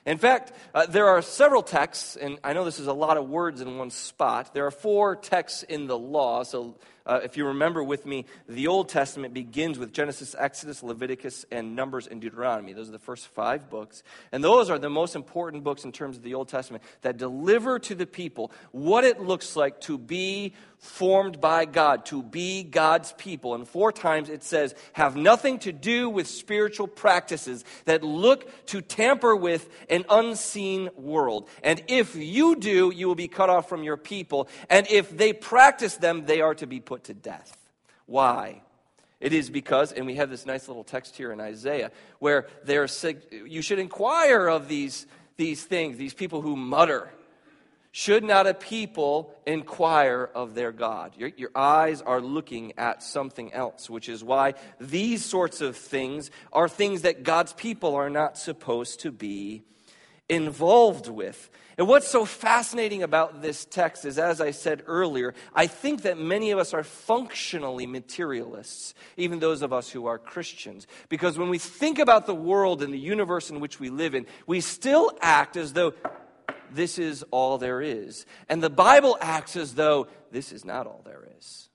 In 0.04 0.18
fact, 0.18 0.52
uh, 0.74 0.84
there 0.84 1.08
are 1.08 1.22
several 1.22 1.62
texts, 1.62 2.14
and 2.14 2.38
I 2.44 2.52
know 2.52 2.66
this 2.66 2.78
is 2.78 2.88
a 2.88 2.92
lot 2.92 3.16
of 3.16 3.26
words 3.26 3.62
in 3.62 3.78
one 3.78 3.88
spot. 3.88 4.52
There 4.52 4.66
are 4.66 4.70
four 4.70 5.16
texts 5.16 5.62
in 5.62 5.86
the 5.86 5.98
law. 5.98 6.42
So, 6.42 6.76
uh, 7.06 7.20
if 7.22 7.36
you 7.36 7.46
remember 7.46 7.82
with 7.82 8.06
me, 8.06 8.24
the 8.48 8.66
Old 8.66 8.88
Testament 8.88 9.34
begins 9.34 9.78
with 9.78 9.92
Genesis, 9.92 10.34
Exodus, 10.38 10.82
Leviticus, 10.82 11.44
and 11.50 11.76
Numbers 11.76 12.06
and 12.06 12.20
Deuteronomy. 12.20 12.72
Those 12.72 12.88
are 12.88 12.92
the 12.92 12.98
first 12.98 13.26
five 13.28 13.68
books. 13.68 14.02
And 14.32 14.42
those 14.42 14.70
are 14.70 14.78
the 14.78 14.90
most 14.90 15.14
important 15.14 15.64
books 15.64 15.84
in 15.84 15.92
terms 15.92 16.16
of 16.16 16.22
the 16.22 16.34
Old 16.34 16.48
Testament 16.48 16.82
that 17.02 17.16
deliver 17.16 17.78
to 17.80 17.94
the 17.94 18.06
people 18.06 18.52
what 18.72 19.04
it 19.04 19.20
looks 19.20 19.56
like 19.56 19.80
to 19.82 19.98
be 19.98 20.54
formed 20.78 21.40
by 21.40 21.64
God, 21.64 22.04
to 22.06 22.22
be 22.22 22.62
God's 22.62 23.12
people. 23.12 23.54
And 23.54 23.66
four 23.66 23.90
times 23.90 24.28
it 24.28 24.42
says, 24.42 24.74
have 24.92 25.16
nothing 25.16 25.58
to 25.60 25.72
do 25.72 26.10
with 26.10 26.26
spiritual 26.26 26.86
practices 26.86 27.64
that 27.86 28.04
look 28.04 28.66
to 28.66 28.82
tamper 28.82 29.34
with 29.34 29.68
an 29.88 30.04
unseen 30.10 30.90
world. 30.94 31.48
And 31.62 31.82
if 31.88 32.14
you 32.14 32.56
do, 32.56 32.92
you 32.94 33.08
will 33.08 33.14
be 33.14 33.28
cut 33.28 33.48
off 33.48 33.68
from 33.68 33.82
your 33.82 33.96
people. 33.96 34.48
And 34.68 34.86
if 34.90 35.16
they 35.16 35.32
practice 35.32 35.96
them, 35.96 36.26
they 36.26 36.42
are 36.42 36.54
to 36.56 36.66
be 36.66 36.80
put 36.80 36.93
to 37.02 37.14
death. 37.14 37.56
Why? 38.06 38.62
It 39.20 39.32
is 39.32 39.50
because, 39.50 39.90
and 39.92 40.06
we 40.06 40.16
have 40.16 40.30
this 40.30 40.46
nice 40.46 40.68
little 40.68 40.84
text 40.84 41.16
here 41.16 41.32
in 41.32 41.40
Isaiah, 41.40 41.90
where 42.18 42.46
they're, 42.64 42.86
you 43.30 43.62
should 43.62 43.78
inquire 43.78 44.46
of 44.46 44.68
these, 44.68 45.06
these 45.36 45.64
things, 45.64 45.96
these 45.96 46.14
people 46.14 46.42
who 46.42 46.56
mutter 46.56 47.10
should 47.96 48.24
not 48.24 48.48
a 48.48 48.54
people 48.54 49.32
inquire 49.46 50.28
of 50.34 50.56
their 50.56 50.72
God? 50.72 51.12
Your, 51.16 51.30
your, 51.36 51.50
eyes 51.54 52.02
are 52.02 52.20
looking 52.20 52.72
at 52.76 53.04
something 53.04 53.52
else, 53.52 53.88
which 53.88 54.08
is 54.08 54.24
why 54.24 54.54
these 54.80 55.24
sorts 55.24 55.60
of 55.60 55.76
things 55.76 56.32
are 56.52 56.68
things 56.68 57.02
that 57.02 57.22
God's 57.22 57.52
people 57.52 57.94
are 57.94 58.10
not 58.10 58.36
supposed 58.36 58.98
to 59.02 59.12
be 59.12 59.62
involved 60.28 61.08
with. 61.08 61.50
And 61.76 61.88
what's 61.88 62.08
so 62.08 62.24
fascinating 62.24 63.02
about 63.02 63.42
this 63.42 63.64
text 63.64 64.04
is, 64.04 64.18
as 64.18 64.40
I 64.40 64.52
said 64.52 64.84
earlier, 64.86 65.34
I 65.54 65.66
think 65.66 66.02
that 66.02 66.18
many 66.18 66.52
of 66.52 66.58
us 66.58 66.72
are 66.72 66.84
functionally 66.84 67.86
materialists, 67.86 68.94
even 69.16 69.40
those 69.40 69.62
of 69.62 69.72
us 69.72 69.90
who 69.90 70.06
are 70.06 70.18
Christians. 70.18 70.86
Because 71.08 71.36
when 71.36 71.48
we 71.48 71.58
think 71.58 71.98
about 71.98 72.26
the 72.26 72.34
world 72.34 72.82
and 72.82 72.94
the 72.94 72.98
universe 72.98 73.50
in 73.50 73.58
which 73.58 73.80
we 73.80 73.90
live 73.90 74.14
in, 74.14 74.26
we 74.46 74.60
still 74.60 75.10
act 75.20 75.56
as 75.56 75.72
though 75.72 75.94
this 76.70 76.98
is 76.98 77.24
all 77.30 77.58
there 77.58 77.82
is. 77.82 78.24
And 78.48 78.62
the 78.62 78.70
Bible 78.70 79.18
acts 79.20 79.56
as 79.56 79.74
though 79.74 80.06
this 80.30 80.52
is 80.52 80.64
not 80.64 80.86
all 80.86 81.02
there 81.04 81.26
is. 81.38 81.68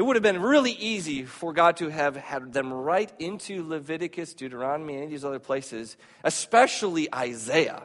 It 0.00 0.06
would 0.06 0.16
have 0.16 0.22
been 0.22 0.40
really 0.40 0.72
easy 0.72 1.24
for 1.24 1.52
God 1.52 1.76
to 1.76 1.90
have 1.90 2.16
had 2.16 2.54
them 2.54 2.72
write 2.72 3.12
into 3.18 3.68
Leviticus, 3.68 4.32
Deuteronomy, 4.32 4.96
and 4.96 5.12
these 5.12 5.26
other 5.26 5.38
places, 5.38 5.98
especially 6.24 7.14
Isaiah. 7.14 7.82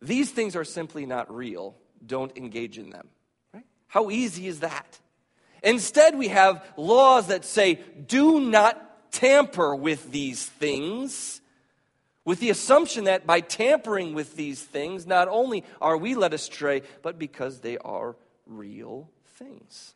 These 0.00 0.30
things 0.30 0.54
are 0.54 0.62
simply 0.62 1.06
not 1.06 1.34
real. 1.34 1.74
Don't 2.06 2.36
engage 2.36 2.78
in 2.78 2.90
them. 2.90 3.08
Right? 3.52 3.64
How 3.88 4.10
easy 4.10 4.46
is 4.46 4.60
that? 4.60 5.00
Instead, 5.60 6.16
we 6.16 6.28
have 6.28 6.64
laws 6.76 7.26
that 7.26 7.44
say, 7.44 7.80
do 8.06 8.38
not 8.38 9.10
tamper 9.10 9.74
with 9.74 10.12
these 10.12 10.46
things 10.46 11.40
with 12.24 12.38
the 12.38 12.50
assumption 12.50 13.04
that 13.06 13.26
by 13.26 13.40
tampering 13.40 14.14
with 14.14 14.36
these 14.36 14.62
things, 14.62 15.04
not 15.04 15.26
only 15.26 15.64
are 15.80 15.96
we 15.96 16.14
led 16.14 16.32
astray, 16.32 16.82
but 17.02 17.18
because 17.18 17.58
they 17.58 17.76
are 17.78 18.14
real 18.46 19.10
things. 19.34 19.94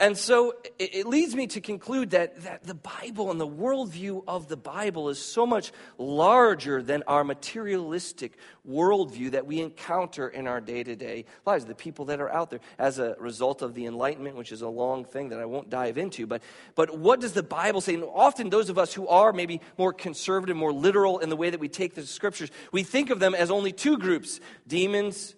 And 0.00 0.18
so 0.18 0.54
it, 0.80 1.06
leads 1.06 1.36
me 1.36 1.46
to 1.48 1.60
conclude 1.60 2.10
that, 2.10 2.42
that 2.42 2.64
the 2.64 2.74
Bible 2.74 3.30
and 3.30 3.40
the 3.40 3.46
worldview 3.46 4.24
of 4.26 4.48
the 4.48 4.56
Bible 4.56 5.08
is 5.08 5.20
so 5.20 5.46
much 5.46 5.70
larger 5.98 6.82
than 6.82 7.04
our 7.06 7.22
materialistic 7.22 8.36
worldview 8.68 9.30
that 9.30 9.46
we 9.46 9.60
encounter 9.60 10.28
in 10.28 10.48
our 10.48 10.60
day 10.60 10.82
to 10.82 10.96
day 10.96 11.26
lives, 11.46 11.64
the 11.64 11.76
people 11.76 12.06
that 12.06 12.20
are 12.20 12.28
out 12.28 12.50
there 12.50 12.58
as 12.76 12.98
a 12.98 13.14
result 13.20 13.62
of 13.62 13.74
the 13.74 13.86
Enlightenment, 13.86 14.34
which 14.34 14.50
is 14.50 14.62
a 14.62 14.68
long 14.68 15.04
thing 15.04 15.28
that 15.28 15.38
I 15.38 15.44
won't 15.44 15.70
dive 15.70 15.96
into. 15.96 16.26
But, 16.26 16.42
but 16.74 16.98
what 16.98 17.20
does 17.20 17.32
the 17.32 17.44
Bible 17.44 17.80
say? 17.80 17.94
And 17.94 18.02
often, 18.02 18.50
those 18.50 18.70
of 18.70 18.78
us 18.78 18.92
who 18.92 19.06
are 19.06 19.32
maybe 19.32 19.60
more 19.78 19.92
conservative, 19.92 20.56
more 20.56 20.72
literal 20.72 21.20
in 21.20 21.28
the 21.28 21.36
way 21.36 21.50
that 21.50 21.60
we 21.60 21.68
take 21.68 21.94
the 21.94 22.04
scriptures, 22.04 22.50
we 22.72 22.82
think 22.82 23.10
of 23.10 23.20
them 23.20 23.32
as 23.32 23.48
only 23.48 23.70
two 23.70 23.96
groups 23.98 24.40
demons, 24.66 25.36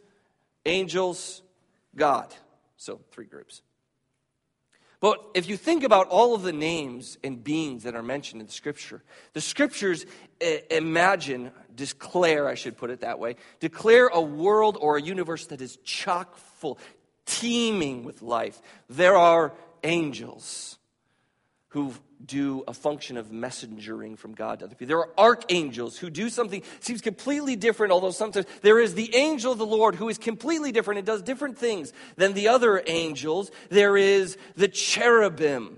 angels, 0.65 1.43
God. 1.95 2.35
So, 2.79 3.01
three 3.11 3.27
groups. 3.27 3.61
But 5.01 5.25
if 5.35 5.49
you 5.49 5.57
think 5.57 5.85
about 5.85 6.09
all 6.09 6.35
of 6.35 6.43
the 6.43 6.53
names 6.53 7.19
and 7.23 7.43
beings 7.43 7.83
that 7.83 7.95
are 7.95 8.03
mentioned 8.03 8.41
in 8.41 8.49
Scripture, 8.49 9.03
the 9.35 9.41
Scriptures 9.41 10.07
eh, 10.41 10.61
imagine, 10.71 11.51
declare, 11.75 12.49
I 12.49 12.55
should 12.55 12.77
put 12.77 12.91
it 12.91 13.01
that 13.01 13.19
way, 13.19 13.37
declare 13.61 14.09
a 14.09 14.21
world 14.21 14.79
or 14.81 14.97
a 14.97 15.03
universe 15.03 15.47
that 15.47 15.61
is 15.61 15.77
chock 15.85 16.37
full, 16.37 16.79
teeming 17.27 18.05
with 18.05 18.23
life. 18.23 18.61
There 18.89 19.17
are 19.17 19.53
angels 19.85 20.76
who 21.77 21.93
do 22.25 22.65
a 22.67 22.73
function 22.73 23.19
of 23.19 23.31
messengering 23.31 24.17
from 24.17 24.33
God 24.33 24.61
to 24.61 24.65
other 24.65 24.75
people. 24.75 24.87
There 24.87 24.99
are 24.99 25.11
archangels 25.19 25.99
who 25.99 26.09
do 26.09 26.31
something 26.31 26.63
seems 26.81 27.03
completely 27.03 27.55
different, 27.55 27.93
although 27.93 28.13
sometimes 28.13 28.47
there 28.63 28.81
is 28.81 28.95
the 28.95 29.15
angel 29.15 29.53
of 29.53 29.59
the 29.59 29.67
Lord 29.67 29.95
who 29.95 30.09
is 30.09 30.17
completely 30.17 30.73
different 30.73 30.97
and 30.97 31.07
does 31.07 31.21
different 31.21 31.59
things 31.59 31.93
than 32.17 32.33
the 32.33 32.49
other 32.49 32.83
angels. 32.87 33.51
There 33.69 33.99
is 33.99 34.39
the 34.57 34.69
cherubim. 34.69 35.77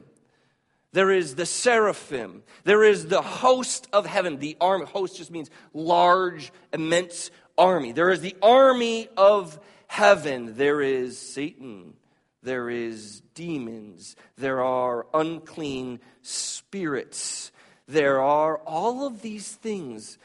There 0.93 1.11
is 1.11 1.35
the 1.35 1.47
seraphim. 1.47 2.45
There 2.63 2.85
is 2.85 3.07
the 3.07 3.21
host 3.21 3.89
of 3.93 4.07
heaven. 4.07 4.39
The 4.39 4.57
army, 4.61 4.87
host 4.87 5.17
just 5.17 5.33
means 5.33 5.51
large, 5.75 6.53
immense 6.73 7.33
army. 7.59 7.91
There 7.91 8.11
is 8.11 8.21
the 8.21 8.37
army 8.41 9.09
of 9.17 9.59
heaven. 9.89 10.55
There 10.57 10.81
is 10.81 11.19
Satan 11.19 11.95
there 12.43 12.71
is 12.71 13.23
demons, 13.35 14.17
there 14.37 14.63
are 14.63 15.07
unclean 15.13 16.01
spirits, 16.23 17.51
there 17.87 18.21
are 18.21 18.59
all 18.59 19.07
of 19.07 19.23
these 19.23 19.53
things 19.53 20.19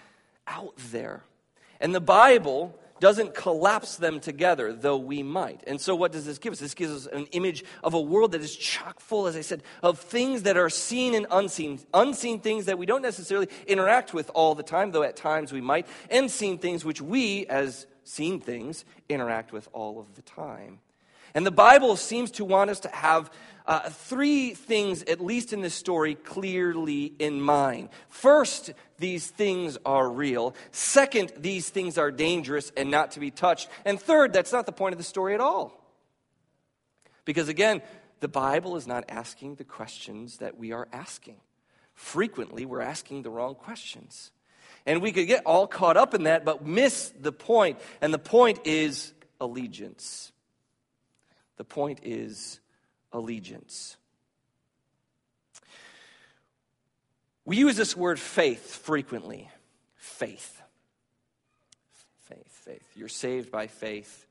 out 0.48 0.76
there. 0.92 1.24
And 1.80 1.94
the 1.94 2.02
Bible 2.02 2.78
doesn't 3.04 3.36
collapse 3.36 3.98
them 3.98 4.22
together, 4.22 4.72
though 4.72 4.96
we 4.96 5.24
might. 5.24 5.62
And 5.68 5.82
so, 5.82 5.94
what 5.94 6.14
does 6.14 6.26
this 6.26 6.38
give 6.38 6.54
us? 6.54 6.60
This 6.60 6.74
gives 6.74 6.94
us 6.94 7.06
an 7.06 7.26
image 7.34 7.66
of 7.84 7.94
a 7.94 8.00
world 8.00 8.32
that 8.32 8.42
is 8.42 8.56
chock 8.56 9.02
full, 9.02 9.28
as 9.28 9.36
I 9.36 9.42
said, 9.42 9.62
of 9.82 10.00
things 10.00 10.44
that 10.44 10.56
are 10.56 10.70
seen 10.70 11.14
and 11.14 11.28
unseen. 11.30 11.82
Unseen 11.94 12.40
things 12.40 12.66
that 12.66 12.78
we 12.78 12.86
don't 12.86 13.02
necessarily 13.02 13.50
interact 13.68 14.14
with 14.14 14.32
all 14.34 14.56
the 14.56 14.64
time, 14.64 14.92
though 14.92 15.04
at 15.04 15.18
times 15.18 15.52
we 15.52 15.60
might, 15.60 15.86
and 16.10 16.32
seen 16.32 16.58
things 16.58 16.86
which 16.86 17.02
we, 17.02 17.46
as 17.48 17.88
seen 18.06 18.40
things, 18.40 18.86
interact 19.10 19.52
with 19.52 19.68
all 19.74 20.00
of 20.00 20.16
the 20.16 20.22
time. 20.22 20.80
And 21.34 21.46
the 21.46 21.52
Bible 21.52 21.96
seems 21.96 22.32
to 22.32 22.46
want 22.46 22.70
us 22.70 22.82
to 22.82 22.90
have 22.90 23.32
uh, 23.66 23.90
three 23.90 24.54
things, 24.54 25.04
at 25.04 25.22
least 25.22 25.54
in 25.54 25.62
this 25.62 25.74
story, 25.74 26.16
clearly 26.16 27.14
in 27.18 27.42
mind. 27.42 27.90
First, 28.10 28.74
these 28.98 29.28
things 29.28 29.78
are 29.86 30.10
real. 30.10 30.54
Second, 30.72 31.32
these 31.38 31.70
things 31.70 31.98
are 31.98 32.12
dangerous 32.12 32.72
and 32.76 32.92
not 32.92 33.12
to 33.12 33.20
be 33.20 33.32
touched. 33.32 33.70
And 33.86 34.00
third, 34.00 34.34
that's 34.34 34.52
not 34.52 34.66
the 34.66 34.74
point 34.74 34.94
of 34.94 34.98
the 34.98 35.04
story 35.04 35.34
at 35.34 35.40
all. 35.40 35.80
Because 37.26 37.48
again, 37.48 37.82
the 38.20 38.28
Bible 38.28 38.76
is 38.76 38.86
not 38.86 39.06
asking 39.08 39.56
the 39.56 39.64
questions 39.64 40.38
that 40.38 40.58
we 40.58 40.72
are 40.74 40.88
asking. 40.92 41.38
Frequently, 41.94 42.66
we're 42.66 42.82
asking 42.82 43.22
the 43.22 43.30
wrong 43.30 43.56
questions. 43.56 44.32
And 44.86 45.02
we 45.02 45.14
could 45.14 45.28
get 45.28 45.46
all 45.46 45.68
caught 45.68 45.96
up 45.96 46.14
in 46.14 46.24
that, 46.24 46.44
but 46.44 46.66
miss 46.66 47.14
the 47.18 47.32
point. 47.32 47.80
And 48.02 48.14
the 48.14 48.20
point 48.20 48.60
is 48.66 49.14
allegiance. 49.40 50.33
The 51.58 51.64
point 51.64 52.00
is 52.04 52.60
allegiance. 53.12 53.98
We 57.46 57.58
use 57.58 57.76
this 57.76 57.96
word 57.96 58.20
faith 58.20 58.78
frequently. 58.78 59.50
Faith. 59.96 60.62
Faith, 62.26 62.62
faith. 62.66 62.84
You're 62.96 63.10
saved 63.10 63.52
by 63.52 63.68
faith. 63.68 64.26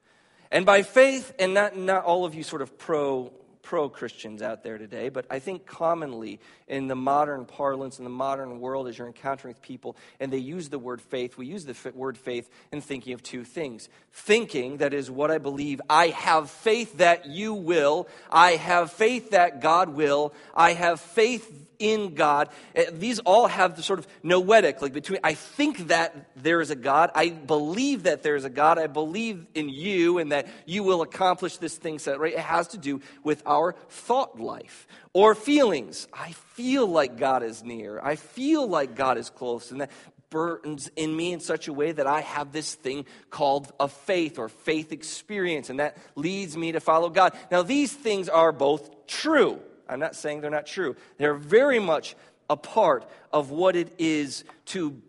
And 0.51 0.67
by 0.67 0.83
faith, 0.83 1.33
and 1.39 1.55
not, 1.55 1.77
not 1.77 2.05
all 2.05 2.25
of 2.25 2.35
you 2.35 2.43
sort 2.43 2.63
of 2.63 2.79
pro 2.79 3.33
pro 3.63 3.89
Christians 3.89 4.43
out 4.43 4.63
there 4.63 4.77
today, 4.77 5.09
but 5.09 5.25
I 5.31 5.39
think 5.39 5.67
commonly 5.67 6.41
in 6.67 6.89
the 6.89 6.97
modern 6.97 7.45
parlance, 7.45 7.99
in 7.99 8.05
the 8.05 8.11
modern 8.11 8.61
world, 8.61 8.89
as 8.89 8.99
you're 8.99 9.07
encountering 9.07 9.55
people 9.55 9.97
and 10.21 10.33
they 10.33 10.39
use 10.39 10.69
the 10.69 10.79
word 10.79 11.01
faith, 11.01 11.37
we 11.37 11.47
use 11.47 11.65
the 11.65 11.93
word 11.95 12.19
faith 12.19 12.51
in 12.73 12.81
thinking 12.81 13.13
of 13.13 13.23
two 13.23 13.45
things. 13.45 13.89
Thinking, 14.13 14.79
that 14.79 14.93
is 14.93 15.11
what 15.11 15.31
I 15.31 15.39
believe, 15.39 15.81
I 15.89 16.09
have 16.09 16.51
faith 16.51 16.99
that 16.99 17.27
you 17.27 17.55
will, 17.55 18.09
I 18.31 18.53
have 18.53 18.93
faith 18.93 19.31
that 19.31 19.61
God 19.61 19.91
will, 19.91 20.35
I 20.55 20.73
have 20.73 21.01
faith 21.01 21.69
in 21.83 22.15
God. 22.15 22.49
Eh, 22.75 22.87
these 22.93 23.19
all 23.21 23.49
have 23.49 23.77
the 23.77 23.83
sort 23.83 23.99
of 23.99 24.07
noetic, 24.23 24.81
like 24.81 24.93
between, 24.93 25.19
I 25.25 25.35
think 25.35 25.89
that 25.89 26.31
there 26.37 26.61
is 26.61 26.71
a 26.71 26.77
God, 26.77 27.11
I 27.15 27.31
believe 27.31 28.05
that 28.05 28.23
there 28.23 28.37
is 28.37 28.45
a 28.45 28.51
God, 28.51 28.79
I 28.79 28.87
believe 28.87 29.47
in 29.55 29.69
you 29.69 30.19
and 30.19 30.33
that 30.33 30.47
you 30.65 30.85
will 30.85 31.03
accomplish 31.03 31.57
this 31.57 31.77
thing 31.77 31.99
set, 31.99 32.21
right? 32.21 32.33
It 32.33 32.39
has 32.39 32.69
to 32.69 32.79
do 32.79 33.01
with 33.25 33.43
our 33.53 33.75
thought 33.89 34.41
life 34.41 34.87
or 35.13 35.35
feelings. 35.35 36.09
I 36.13 36.33
feel 36.33 36.87
like 36.87 37.19
God 37.19 37.43
is 37.43 37.63
near. 37.63 38.01
I 38.01 38.17
feel 38.17 38.67
like 38.67 38.95
God 38.95 39.19
is 39.19 39.31
close. 39.31 39.71
And 39.71 39.81
that 39.83 39.91
burdens 40.31 40.91
in 40.97 41.15
me 41.15 41.35
in 41.35 41.41
such 41.41 41.69
a 41.69 41.73
way 41.73 41.93
that 41.93 42.07
I 42.07 42.23
have 42.23 42.53
this 42.53 42.75
thing 42.75 43.05
called 43.31 43.71
a 43.79 43.87
faith 43.87 44.39
or 44.39 44.49
faith 44.49 44.91
experience, 44.91 45.69
and 45.69 45.79
that 45.79 45.99
leads 46.17 46.57
me 46.57 46.73
to 46.73 46.81
follow 46.81 47.11
God. 47.11 47.37
Now, 47.51 47.63
these 47.63 47.93
things 47.93 48.31
are 48.31 48.51
both 48.51 49.07
true. 49.07 49.61
I'm 49.87 50.01
not 50.01 50.17
saying 50.17 50.41
they're 50.41 50.51
not 50.51 50.67
true. 50.67 50.97
They're 51.19 51.35
very 51.35 51.79
much 51.79 52.17
a 52.49 52.57
part 52.57 53.09
of 53.31 53.51
what 53.51 53.77
it 53.77 53.93
is 53.99 54.45
to 54.67 55.01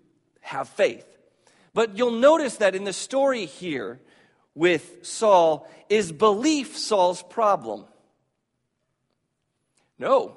have 0.41 0.67
faith. 0.67 1.05
But 1.73 1.97
you'll 1.97 2.11
notice 2.11 2.57
that 2.57 2.75
in 2.75 2.83
the 2.83 2.93
story 2.93 3.45
here 3.45 3.99
with 4.55 5.05
Saul, 5.05 5.67
is 5.89 6.11
belief 6.11 6.77
Saul's 6.77 7.23
problem? 7.23 7.85
No. 10.03 10.35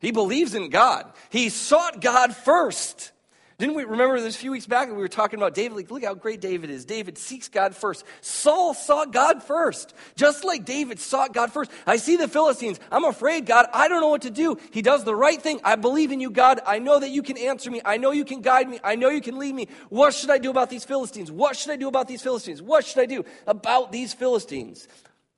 He 0.00 0.10
believes 0.10 0.54
in 0.54 0.70
God. 0.70 1.10
He 1.30 1.48
sought 1.48 2.00
God 2.00 2.34
first. 2.34 3.12
Didn't 3.58 3.76
we 3.76 3.84
remember 3.84 4.20
this 4.20 4.34
a 4.34 4.38
few 4.38 4.50
weeks 4.50 4.66
back 4.66 4.88
we 4.88 4.94
were 4.94 5.06
talking 5.06 5.38
about 5.38 5.54
David? 5.54 5.76
Like, 5.76 5.88
look 5.88 6.04
how 6.04 6.14
great 6.14 6.40
David 6.40 6.68
is. 6.68 6.84
David 6.84 7.16
seeks 7.16 7.48
God 7.48 7.76
first. 7.76 8.04
Saul 8.20 8.74
sought 8.74 9.12
God 9.12 9.44
first, 9.44 9.94
just 10.16 10.42
like 10.42 10.64
David 10.64 10.98
sought 10.98 11.32
God 11.32 11.52
first. 11.52 11.70
I 11.86 11.96
see 11.96 12.16
the 12.16 12.26
Philistines. 12.26 12.80
I'm 12.90 13.04
afraid, 13.04 13.46
God. 13.46 13.66
I 13.72 13.86
don't 13.86 14.00
know 14.00 14.08
what 14.08 14.22
to 14.22 14.30
do. 14.30 14.58
He 14.72 14.82
does 14.82 15.04
the 15.04 15.14
right 15.14 15.40
thing. 15.40 15.60
I 15.62 15.76
believe 15.76 16.10
in 16.10 16.18
you, 16.18 16.30
God. 16.30 16.58
I 16.66 16.80
know 16.80 16.98
that 16.98 17.10
you 17.10 17.22
can 17.22 17.38
answer 17.38 17.70
me. 17.70 17.80
I 17.84 17.96
know 17.96 18.10
you 18.10 18.24
can 18.24 18.40
guide 18.40 18.68
me. 18.68 18.80
I 18.82 18.96
know 18.96 19.10
you 19.10 19.20
can 19.20 19.38
lead 19.38 19.54
me. 19.54 19.68
What 19.90 20.12
should 20.12 20.30
I 20.30 20.38
do 20.38 20.50
about 20.50 20.70
these 20.70 20.84
Philistines? 20.84 21.30
What 21.30 21.56
should 21.56 21.70
I 21.70 21.76
do 21.76 21.86
about 21.86 22.08
these 22.08 22.20
Philistines? 22.20 22.60
What 22.60 22.84
should 22.84 22.98
I 22.98 23.06
do 23.06 23.24
about 23.46 23.92
these 23.92 24.12
Philistines? 24.12 24.88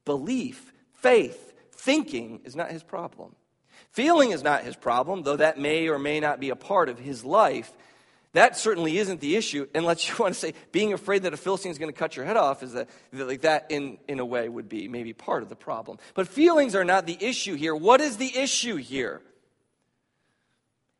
Belief, 0.07 0.73
faith, 0.95 1.53
thinking 1.73 2.41
is 2.45 2.57
not 2.57 2.71
his 2.71 2.83
problem. 2.83 3.37
Feeling 3.97 4.33
is 4.33 4.43
not 4.43 4.63
his 4.63 4.77
problem, 4.77 5.23
though 5.23 5.37
that 5.37 5.59
may 5.59 5.89
or 5.89 5.99
may 5.99 6.21
not 6.21 6.39
be 6.39 6.51
a 6.51 6.55
part 6.55 6.91
of 6.91 6.99
his 6.99 7.25
life. 7.25 7.73
That 8.35 8.59
certainly 8.59 8.99
isn't 8.99 9.23
the 9.23 9.37
issue, 9.37 9.67
unless 9.75 10.07
you 10.07 10.15
want 10.19 10.35
to 10.35 10.39
say 10.39 10.53
being 10.71 10.93
afraid 10.93 11.23
that 11.23 11.33
a 11.33 11.39
Philistine 11.39 11.73
is 11.73 11.79
going 11.79 11.91
to 11.91 11.99
cut 11.99 12.15
your 12.15 12.27
head 12.27 12.37
off 12.37 12.63
is 12.63 12.75
that, 12.75 12.91
like 13.11 13.41
that 13.41 13.69
in, 13.71 13.97
in 14.07 14.21
a 14.21 14.25
way 14.27 14.51
would 14.51 14.69
be 14.69 14.87
maybe 14.87 15.15
part 15.15 15.43
of 15.43 15.49
the 15.49 15.57
problem. 15.57 15.97
But 16.13 16.29
feelings 16.29 16.75
are 16.75 16.85
not 16.85 17.07
the 17.07 17.17
issue 17.19 17.55
here. 17.55 17.75
What 17.75 18.03
is 18.03 18.19
the 18.19 18.37
issue 18.37 18.77
here? 18.77 19.23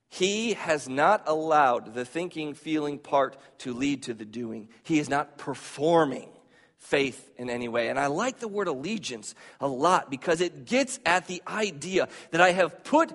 He 0.09 0.55
has 0.55 0.89
not 0.89 1.25
allowed 1.27 1.93
the 1.93 2.07
thinking, 2.07 2.55
feeling 2.55 2.99
part 2.99 3.37
to 3.59 3.75
lead 3.75 4.05
to 4.05 4.15
the 4.15 4.25
doing. 4.25 4.71
He 4.85 4.99
is 4.99 5.11
not 5.11 5.37
performing 5.37 6.31
faith 6.79 7.31
in 7.37 7.51
any 7.51 7.69
way. 7.69 7.89
And 7.89 7.99
I 7.99 8.07
like 8.07 8.39
the 8.39 8.49
word 8.49 8.69
allegiance 8.69 9.35
a 9.61 9.67
lot 9.67 10.11
because 10.11 10.41
it 10.41 10.65
gets 10.65 11.01
at 11.05 11.27
the 11.27 11.43
idea 11.47 12.09
that 12.31 12.41
I 12.41 12.53
have 12.53 12.85
put 12.85 13.13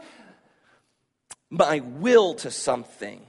my 1.49 1.79
will 1.79 2.33
to 2.35 2.51
something. 2.51 3.25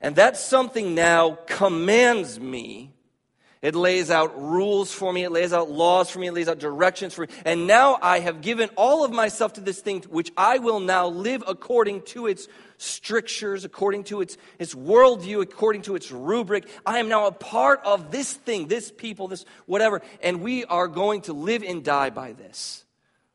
And 0.00 0.16
that 0.16 0.36
something 0.36 0.94
now 0.94 1.38
commands 1.46 2.40
me. 2.40 2.94
It 3.62 3.74
lays 3.74 4.10
out 4.10 4.40
rules 4.40 4.90
for 4.90 5.12
me, 5.12 5.24
it 5.24 5.30
lays 5.30 5.52
out 5.52 5.70
laws 5.70 6.08
for 6.08 6.18
me, 6.18 6.28
it 6.28 6.32
lays 6.32 6.48
out 6.48 6.58
directions 6.58 7.12
for 7.12 7.22
me. 7.22 7.28
And 7.44 7.66
now 7.66 7.98
I 8.00 8.20
have 8.20 8.40
given 8.40 8.70
all 8.74 9.04
of 9.04 9.12
myself 9.12 9.54
to 9.54 9.60
this 9.60 9.80
thing 9.80 10.02
which 10.08 10.32
I 10.34 10.58
will 10.58 10.80
now 10.80 11.08
live 11.08 11.44
according 11.46 12.02
to 12.02 12.26
its 12.26 12.48
strictures, 12.78 13.66
according 13.66 14.04
to 14.04 14.22
its, 14.22 14.38
its 14.58 14.74
worldview, 14.74 15.42
according 15.42 15.82
to 15.82 15.94
its 15.94 16.10
rubric. 16.10 16.66
I 16.86 17.00
am 17.00 17.08
now 17.08 17.26
a 17.26 17.32
part 17.32 17.82
of 17.84 18.10
this 18.10 18.32
thing, 18.32 18.68
this 18.68 18.90
people, 18.90 19.28
this 19.28 19.44
whatever, 19.66 20.00
and 20.22 20.40
we 20.40 20.64
are 20.64 20.88
going 20.88 21.20
to 21.22 21.34
live 21.34 21.62
and 21.62 21.84
die 21.84 22.08
by 22.08 22.32
this 22.32 22.86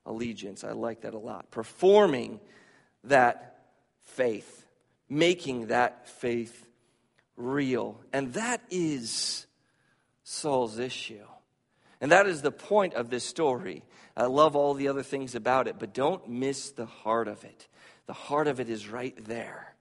allegiance. 0.07 0.63
I 0.63 0.71
like 0.71 1.01
that 1.01 1.13
a 1.13 1.19
lot. 1.19 1.51
Performing 1.51 2.39
that 3.03 3.59
faith, 4.01 4.65
making 5.07 5.67
that 5.67 6.09
faith 6.09 6.65
real. 7.37 8.01
And 8.11 8.33
that 8.33 8.61
is 8.71 9.45
Saul's 10.25 10.79
issue. 10.79 11.23
And 12.01 12.11
that 12.11 12.25
is 12.25 12.41
the 12.41 12.51
point 12.51 12.95
of 12.95 13.09
this 13.09 13.23
story. 13.23 13.83
I 14.17 14.25
love 14.25 14.55
all 14.55 14.73
the 14.73 14.89
other 14.89 15.03
things 15.03 15.35
about 15.35 15.67
it, 15.67 15.77
but 15.79 15.93
don't 15.93 16.27
miss 16.27 16.71
the 16.71 16.87
heart 16.87 17.27
of 17.27 17.43
it. 17.45 17.67
The 18.07 18.13
heart 18.13 18.47
of 18.47 18.59
it 18.59 18.67
is 18.67 18.89
right 18.89 19.15
there. 19.25 19.73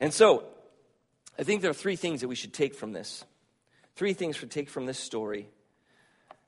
And 0.00 0.12
so, 0.12 0.44
I 1.38 1.44
think 1.44 1.62
there 1.62 1.70
are 1.70 1.74
three 1.74 1.96
things 1.96 2.20
that 2.20 2.28
we 2.28 2.34
should 2.34 2.52
take 2.52 2.74
from 2.74 2.92
this. 2.92 3.24
Three 3.94 4.12
things 4.12 4.38
to 4.38 4.46
take 4.46 4.68
from 4.68 4.84
this 4.84 4.98
story. 4.98 5.48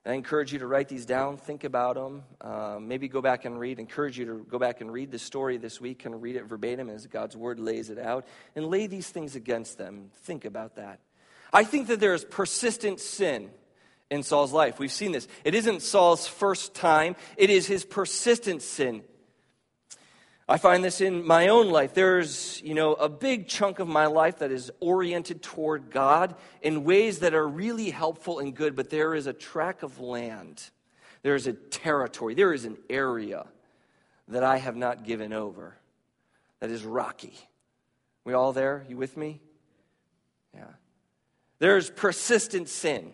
I 0.06 0.12
encourage 0.12 0.52
you 0.52 0.61
to 0.61 0.66
write 0.66 0.88
these 0.88 1.04
down, 1.04 1.37
think 1.37 1.64
about 1.64 1.96
them, 1.96 2.22
uh, 2.40 2.78
maybe 2.80 3.08
go 3.08 3.20
back 3.20 3.44
and 3.44 3.58
read. 3.58 3.78
encourage 3.78 4.18
you 4.18 4.24
to 4.26 4.46
go 4.48 4.58
back 4.58 4.80
and 4.80 4.92
read 4.92 5.11
the 5.11 5.18
story 5.18 5.58
this 5.58 5.80
week 5.80 6.04
and 6.04 6.22
read 6.22 6.37
it 6.37 6.44
verbatim 6.44 6.88
as 6.88 7.06
God's 7.06 7.37
word 7.37 7.58
lays 7.58 7.90
it 7.90 7.98
out 7.98 8.26
and 8.56 8.66
lay 8.66 8.87
these 8.87 9.08
things 9.11 9.37
against 9.37 9.76
them. 9.76 10.11
Think 10.22 10.44
about 10.44 10.76
that. 10.76 11.00
I 11.52 11.64
think 11.64 11.88
that 11.88 12.00
there 12.00 12.14
is 12.14 12.24
persistent 12.24 13.00
sin 13.00 13.50
in 14.11 14.22
Saul's 14.22 14.52
life. 14.52 14.78
We've 14.78 14.92
seen 14.92 15.12
this. 15.12 15.28
It 15.44 15.54
isn't 15.54 15.82
Saul's 15.82 16.26
first 16.26 16.74
time, 16.74 17.16
it 17.37 17.50
is 17.50 17.66
his 17.66 17.84
persistent 17.84 18.62
sin. 18.62 19.02
I 20.50 20.56
find 20.56 20.82
this 20.82 21.02
in 21.02 21.26
my 21.26 21.48
own 21.48 21.68
life. 21.68 21.92
There's, 21.92 22.62
you 22.64 22.72
know, 22.72 22.94
a 22.94 23.08
big 23.08 23.48
chunk 23.48 23.80
of 23.80 23.88
my 23.88 24.06
life 24.06 24.38
that 24.38 24.50
is 24.50 24.70
oriented 24.80 25.42
toward 25.42 25.90
God 25.90 26.34
in 26.62 26.84
ways 26.84 27.18
that 27.18 27.34
are 27.34 27.46
really 27.46 27.90
helpful 27.90 28.38
and 28.38 28.54
good, 28.54 28.74
but 28.74 28.88
there 28.88 29.14
is 29.14 29.26
a 29.26 29.34
tract 29.34 29.82
of 29.82 30.00
land, 30.00 30.70
there 31.22 31.34
is 31.34 31.46
a 31.46 31.52
territory, 31.52 32.32
there 32.34 32.54
is 32.54 32.64
an 32.64 32.78
area 32.88 33.44
that 34.28 34.42
I 34.42 34.56
have 34.56 34.76
not 34.76 35.04
given 35.04 35.34
over 35.34 35.76
that 36.61 36.70
is 36.70 36.82
rocky. 36.82 37.34
We 38.24 38.32
all 38.32 38.54
there? 38.54 38.87
You 38.88 38.96
with 38.96 39.16
me? 39.18 39.40
Yeah. 40.54 40.64
There's 41.58 41.90
persistent 41.90 42.68
sin. 42.68 43.12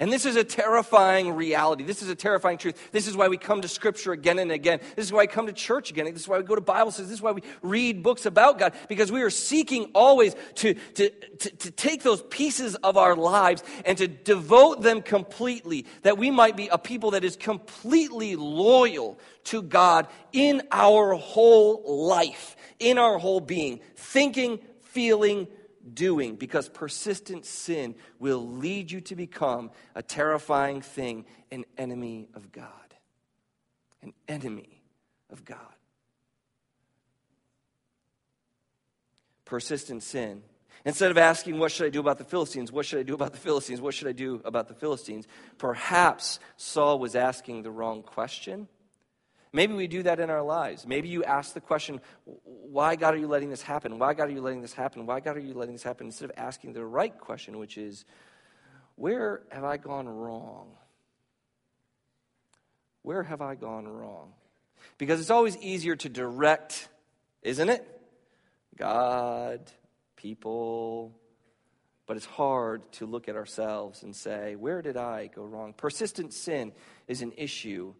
And 0.00 0.12
this 0.12 0.26
is 0.26 0.36
a 0.36 0.44
terrifying 0.44 1.34
reality. 1.34 1.82
This 1.82 2.02
is 2.02 2.08
a 2.08 2.14
terrifying 2.14 2.56
truth. 2.56 2.92
This 2.92 3.08
is 3.08 3.16
why 3.16 3.26
we 3.26 3.36
come 3.36 3.62
to 3.62 3.68
Scripture 3.68 4.12
again 4.12 4.38
and 4.38 4.52
again. 4.52 4.78
This 4.94 5.06
is 5.06 5.12
why 5.12 5.22
we 5.22 5.26
come 5.26 5.48
to 5.48 5.52
church 5.52 5.90
again. 5.90 6.04
This 6.06 6.22
is 6.22 6.28
why 6.28 6.38
we 6.38 6.44
go 6.44 6.54
to 6.54 6.60
Bible 6.60 6.92
studies. 6.92 7.08
This 7.08 7.18
is 7.18 7.22
why 7.22 7.32
we 7.32 7.42
read 7.62 8.04
books 8.04 8.24
about 8.24 8.60
God, 8.60 8.74
because 8.88 9.10
we 9.10 9.22
are 9.22 9.30
seeking 9.30 9.90
always 9.96 10.36
to, 10.56 10.74
to, 10.74 11.10
to, 11.10 11.50
to 11.50 11.70
take 11.72 12.04
those 12.04 12.22
pieces 12.22 12.76
of 12.76 12.96
our 12.96 13.16
lives 13.16 13.64
and 13.84 13.98
to 13.98 14.06
devote 14.06 14.82
them 14.82 15.02
completely, 15.02 15.84
that 16.02 16.16
we 16.16 16.30
might 16.30 16.56
be 16.56 16.68
a 16.68 16.78
people 16.78 17.10
that 17.10 17.24
is 17.24 17.34
completely 17.34 18.36
loyal 18.36 19.18
to 19.44 19.62
God 19.62 20.06
in 20.32 20.62
our 20.70 21.14
whole 21.14 22.06
life, 22.06 22.56
in 22.78 22.98
our 22.98 23.18
whole 23.18 23.40
being, 23.40 23.80
thinking, 23.96 24.60
feeling, 24.80 25.48
doing 25.94 26.36
because 26.36 26.68
persistent 26.68 27.44
sin 27.44 27.94
will 28.18 28.46
lead 28.46 28.90
you 28.90 29.00
to 29.02 29.16
become 29.16 29.70
a 29.94 30.02
terrifying 30.02 30.80
thing, 30.80 31.24
an 31.50 31.64
enemy 31.76 32.28
of 32.34 32.52
God. 32.52 32.72
An 34.02 34.12
enemy 34.28 34.82
of 35.30 35.44
God. 35.44 35.58
Persistent 39.44 40.02
sin. 40.02 40.42
Instead 40.84 41.10
of 41.10 41.18
asking, 41.18 41.58
What 41.58 41.72
should 41.72 41.86
I 41.86 41.90
do 41.90 42.00
about 42.00 42.18
the 42.18 42.24
Philistines? 42.24 42.70
What 42.70 42.86
should 42.86 43.00
I 43.00 43.02
do 43.02 43.14
about 43.14 43.32
the 43.32 43.38
Philistines? 43.38 43.80
What 43.80 43.94
should 43.94 44.08
I 44.08 44.12
do 44.12 44.40
about 44.44 44.68
the 44.68 44.74
Philistines? 44.74 45.26
Perhaps 45.58 46.38
Saul 46.56 46.98
was 46.98 47.14
asking 47.16 47.62
the 47.62 47.70
wrong 47.70 48.02
question. 48.02 48.68
Maybe 49.52 49.74
we 49.74 49.86
do 49.86 50.02
that 50.02 50.20
in 50.20 50.30
our 50.30 50.42
lives. 50.42 50.86
Maybe 50.86 51.08
you 51.08 51.24
ask 51.24 51.54
the 51.54 51.60
question, 51.60 52.00
why, 52.24 52.96
God, 52.96 53.14
are 53.14 53.18
you 53.18 53.28
letting 53.28 53.50
this 53.50 53.62
happen? 53.62 53.98
Why, 53.98 54.14
God, 54.14 54.28
are 54.28 54.32
you 54.32 54.42
letting 54.42 54.60
this 54.60 54.74
happen? 54.74 55.06
Why, 55.06 55.20
God, 55.20 55.36
are 55.36 55.40
you 55.40 55.54
letting 55.54 55.74
this 55.74 55.82
happen? 55.82 56.06
Instead 56.06 56.30
of 56.30 56.36
asking 56.36 56.74
the 56.74 56.84
right 56.84 57.16
question, 57.18 57.58
which 57.58 57.78
is, 57.78 58.04
where 58.96 59.42
have 59.50 59.64
I 59.64 59.76
gone 59.76 60.08
wrong? 60.08 60.72
Where 63.02 63.22
have 63.22 63.40
I 63.40 63.54
gone 63.54 63.88
wrong? 63.88 64.32
Because 64.98 65.20
it's 65.20 65.30
always 65.30 65.56
easier 65.58 65.96
to 65.96 66.08
direct, 66.08 66.88
isn't 67.42 67.68
it? 67.68 67.86
God, 68.76 69.70
people. 70.16 71.14
But 72.06 72.16
it's 72.16 72.26
hard 72.26 72.90
to 72.92 73.06
look 73.06 73.28
at 73.28 73.36
ourselves 73.36 74.02
and 74.02 74.14
say, 74.14 74.56
where 74.56 74.82
did 74.82 74.96
I 74.96 75.28
go 75.28 75.42
wrong? 75.42 75.74
Persistent 75.74 76.32
sin 76.32 76.72
is 77.06 77.22
an 77.22 77.32
issue 77.36 77.94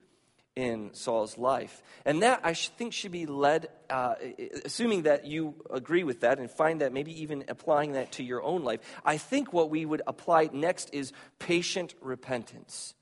in 0.59 0.93
Saul's 0.93 1.39
life. 1.39 1.85
And 2.05 2.21
that, 2.25 2.41
I 2.43 2.53
think, 2.53 2.93
should 2.93 3.13
be 3.13 3.27
led, 3.27 3.69
uh, 3.89 4.17
assuming 4.65 5.03
that 5.03 5.25
you 5.25 5.55
agree 5.71 6.03
with 6.03 6.23
that 6.23 6.41
and 6.41 6.51
find 6.51 6.81
that 6.81 6.93
maybe 6.93 7.23
even 7.23 7.45
applying 7.47 7.93
that 7.93 8.11
to 8.13 8.25
your 8.25 8.43
own 8.43 8.65
life. 8.65 8.81
I 9.05 9.19
think 9.19 9.53
what 9.53 9.71
we 9.71 9.87
would 9.87 10.03
apply 10.05 10.51
next 10.53 10.91
is 10.93 11.13
patient 11.39 11.95
repentance. 12.01 12.95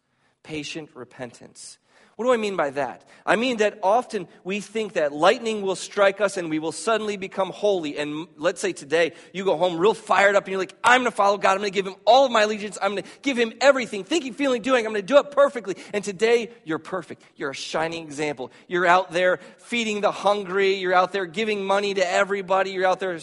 Patient 0.43 0.91
repentance. 0.95 1.79
What 2.17 2.25
do 2.25 2.33
I 2.33 2.39
mean 2.39 2.57
by 2.57 2.71
that? 2.71 3.05
I 3.27 3.37
mean 3.37 3.59
that 3.59 3.79
often 3.83 4.27
we 4.43 4.61
think 4.61 4.95
that 4.95 5.13
lightning 5.13 5.61
will 5.61 5.77
strike 5.77 6.19
us 6.19 6.39
and 6.39 6.49
we 6.49 6.59
will 6.59 6.73
suddenly 6.73 7.19
become 7.19 7.51
holy. 7.51 7.99
And 7.99 8.27
let's 8.39 8.59
say 8.59 8.73
today 8.73 9.13
you 9.35 9.45
go 9.45 9.59
home 9.59 9.77
real 9.77 9.93
fired 9.93 10.35
up 10.35 10.45
and 10.45 10.53
you're 10.53 10.59
like, 10.59 10.75
I'm 10.83 11.03
going 11.03 11.11
to 11.11 11.17
follow 11.17 11.37
God. 11.37 11.53
I'm 11.53 11.59
going 11.59 11.71
to 11.71 11.75
give 11.75 11.87
him 11.87 11.97
all 12.07 12.25
of 12.25 12.33
my 12.33 12.43
allegiance. 12.43 12.79
I'm 12.81 12.93
going 12.93 13.03
to 13.03 13.09
give 13.21 13.37
him 13.37 13.53
everything, 13.61 14.03
thinking, 14.03 14.33
feeling, 14.33 14.63
doing. 14.63 14.87
I'm 14.87 14.93
going 14.93 15.03
to 15.03 15.07
do 15.07 15.19
it 15.19 15.31
perfectly. 15.31 15.77
And 15.93 16.03
today 16.03 16.53
you're 16.65 16.79
perfect. 16.79 17.23
You're 17.37 17.51
a 17.51 17.55
shining 17.55 18.05
example. 18.05 18.51
You're 18.67 18.87
out 18.87 19.11
there 19.11 19.39
feeding 19.59 20.01
the 20.01 20.13
hungry. 20.13 20.77
You're 20.77 20.95
out 20.95 21.13
there 21.13 21.27
giving 21.27 21.67
money 21.67 21.93
to 21.93 22.11
everybody. 22.11 22.71
You're 22.71 22.87
out 22.87 22.99
there 22.99 23.19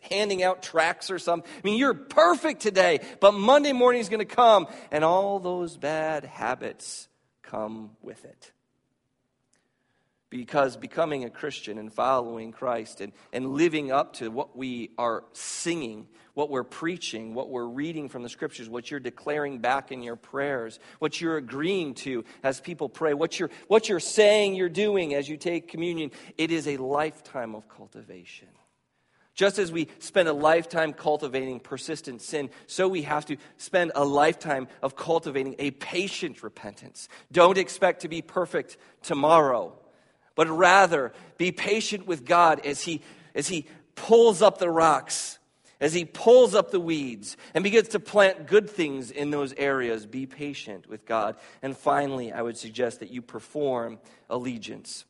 handing 0.00 0.42
out 0.42 0.62
tracts 0.62 1.10
or 1.10 1.18
something. 1.18 1.50
I 1.54 1.60
mean, 1.64 1.76
you're 1.76 1.92
perfect 1.92 2.62
today. 2.62 3.00
But 3.20 3.34
Monday 3.34 3.74
morning 3.74 4.00
is 4.00 4.08
going 4.08 4.26
to 4.26 4.34
come 4.34 4.68
and 4.90 5.04
all 5.04 5.38
those 5.38 5.76
bad 5.76 6.24
habits 6.24 7.07
come 7.50 7.90
with 8.02 8.24
it. 8.24 8.52
Because 10.30 10.76
becoming 10.76 11.24
a 11.24 11.30
Christian 11.30 11.78
and 11.78 11.90
following 11.90 12.52
Christ 12.52 13.00
and, 13.00 13.14
and 13.32 13.54
living 13.54 13.90
up 13.90 14.14
to 14.14 14.30
what 14.30 14.54
we 14.54 14.90
are 14.98 15.24
singing, 15.32 16.06
what 16.34 16.50
we're 16.50 16.64
preaching, 16.64 17.32
what 17.32 17.48
we're 17.48 17.66
reading 17.66 18.10
from 18.10 18.22
the 18.22 18.28
scriptures, 18.28 18.68
what 18.68 18.90
you're 18.90 19.00
declaring 19.00 19.60
back 19.60 19.90
in 19.90 20.02
your 20.02 20.16
prayers, 20.16 20.80
what 20.98 21.18
you're 21.18 21.38
agreeing 21.38 21.94
to 21.94 22.26
as 22.42 22.60
people 22.60 22.90
pray, 22.90 23.14
what 23.14 23.40
you're, 23.40 23.48
what 23.68 23.88
you're 23.88 24.00
saying 24.00 24.54
you're 24.54 24.68
doing 24.68 25.14
as 25.14 25.30
you 25.30 25.38
take 25.38 25.66
communion, 25.66 26.10
it 26.36 26.50
is 26.50 26.68
a 26.68 26.76
lifetime 26.76 27.54
of 27.54 27.66
cultivation. 27.70 28.48
Just 29.38 29.60
as 29.60 29.70
we 29.70 29.86
spend 30.00 30.26
a 30.26 30.32
lifetime 30.32 30.92
cultivating 30.92 31.60
persistent 31.60 32.22
sin, 32.22 32.50
so 32.66 32.88
we 32.88 33.02
have 33.02 33.24
to 33.26 33.36
spend 33.56 33.92
a 33.94 34.04
lifetime 34.04 34.66
of 34.82 34.96
cultivating 34.96 35.54
a 35.60 35.70
patient 35.70 36.42
repentance. 36.42 37.08
Don't 37.30 37.56
expect 37.56 38.02
to 38.02 38.08
be 38.08 38.20
perfect 38.20 38.78
tomorrow, 39.00 39.78
but 40.34 40.48
rather 40.48 41.12
be 41.36 41.52
patient 41.52 42.04
with 42.04 42.24
God 42.24 42.66
as 42.66 42.82
He, 42.82 43.00
as 43.32 43.46
he 43.46 43.66
pulls 43.94 44.42
up 44.42 44.58
the 44.58 44.68
rocks, 44.68 45.38
as 45.80 45.94
He 45.94 46.04
pulls 46.04 46.56
up 46.56 46.72
the 46.72 46.80
weeds, 46.80 47.36
and 47.54 47.62
begins 47.62 47.90
to 47.90 48.00
plant 48.00 48.48
good 48.48 48.68
things 48.68 49.12
in 49.12 49.30
those 49.30 49.52
areas. 49.52 50.04
Be 50.04 50.26
patient 50.26 50.88
with 50.88 51.06
God. 51.06 51.36
And 51.62 51.76
finally, 51.76 52.32
I 52.32 52.42
would 52.42 52.58
suggest 52.58 52.98
that 52.98 53.12
you 53.12 53.22
perform 53.22 54.00
allegiance 54.28 55.04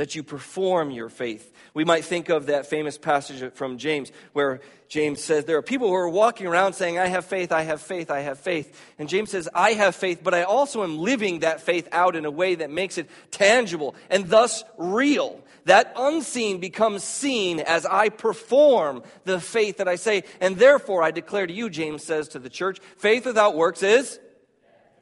that 0.00 0.14
you 0.14 0.22
perform 0.22 0.90
your 0.90 1.10
faith. 1.10 1.52
We 1.74 1.84
might 1.84 2.06
think 2.06 2.30
of 2.30 2.46
that 2.46 2.64
famous 2.64 2.96
passage 2.96 3.52
from 3.52 3.76
James 3.76 4.10
where 4.32 4.62
James 4.88 5.22
says, 5.22 5.44
There 5.44 5.58
are 5.58 5.62
people 5.62 5.88
who 5.88 5.94
are 5.94 6.08
walking 6.08 6.46
around 6.46 6.72
saying, 6.72 6.98
I 6.98 7.08
have 7.08 7.26
faith, 7.26 7.52
I 7.52 7.64
have 7.64 7.82
faith, 7.82 8.10
I 8.10 8.20
have 8.20 8.38
faith. 8.38 8.80
And 8.98 9.10
James 9.10 9.28
says, 9.28 9.46
I 9.54 9.72
have 9.72 9.94
faith, 9.94 10.22
but 10.24 10.32
I 10.32 10.44
also 10.44 10.84
am 10.84 10.96
living 10.96 11.40
that 11.40 11.60
faith 11.60 11.86
out 11.92 12.16
in 12.16 12.24
a 12.24 12.30
way 12.30 12.54
that 12.54 12.70
makes 12.70 12.96
it 12.96 13.10
tangible 13.30 13.94
and 14.08 14.26
thus 14.26 14.64
real. 14.78 15.38
That 15.66 15.92
unseen 15.94 16.60
becomes 16.60 17.04
seen 17.04 17.60
as 17.60 17.84
I 17.84 18.08
perform 18.08 19.02
the 19.24 19.38
faith 19.38 19.76
that 19.76 19.86
I 19.86 19.96
say. 19.96 20.24
And 20.40 20.56
therefore, 20.56 21.02
I 21.02 21.10
declare 21.10 21.46
to 21.46 21.52
you, 21.52 21.68
James 21.68 22.02
says 22.02 22.28
to 22.28 22.38
the 22.38 22.48
church, 22.48 22.80
faith 22.96 23.26
without 23.26 23.54
works 23.54 23.82
is 23.82 24.18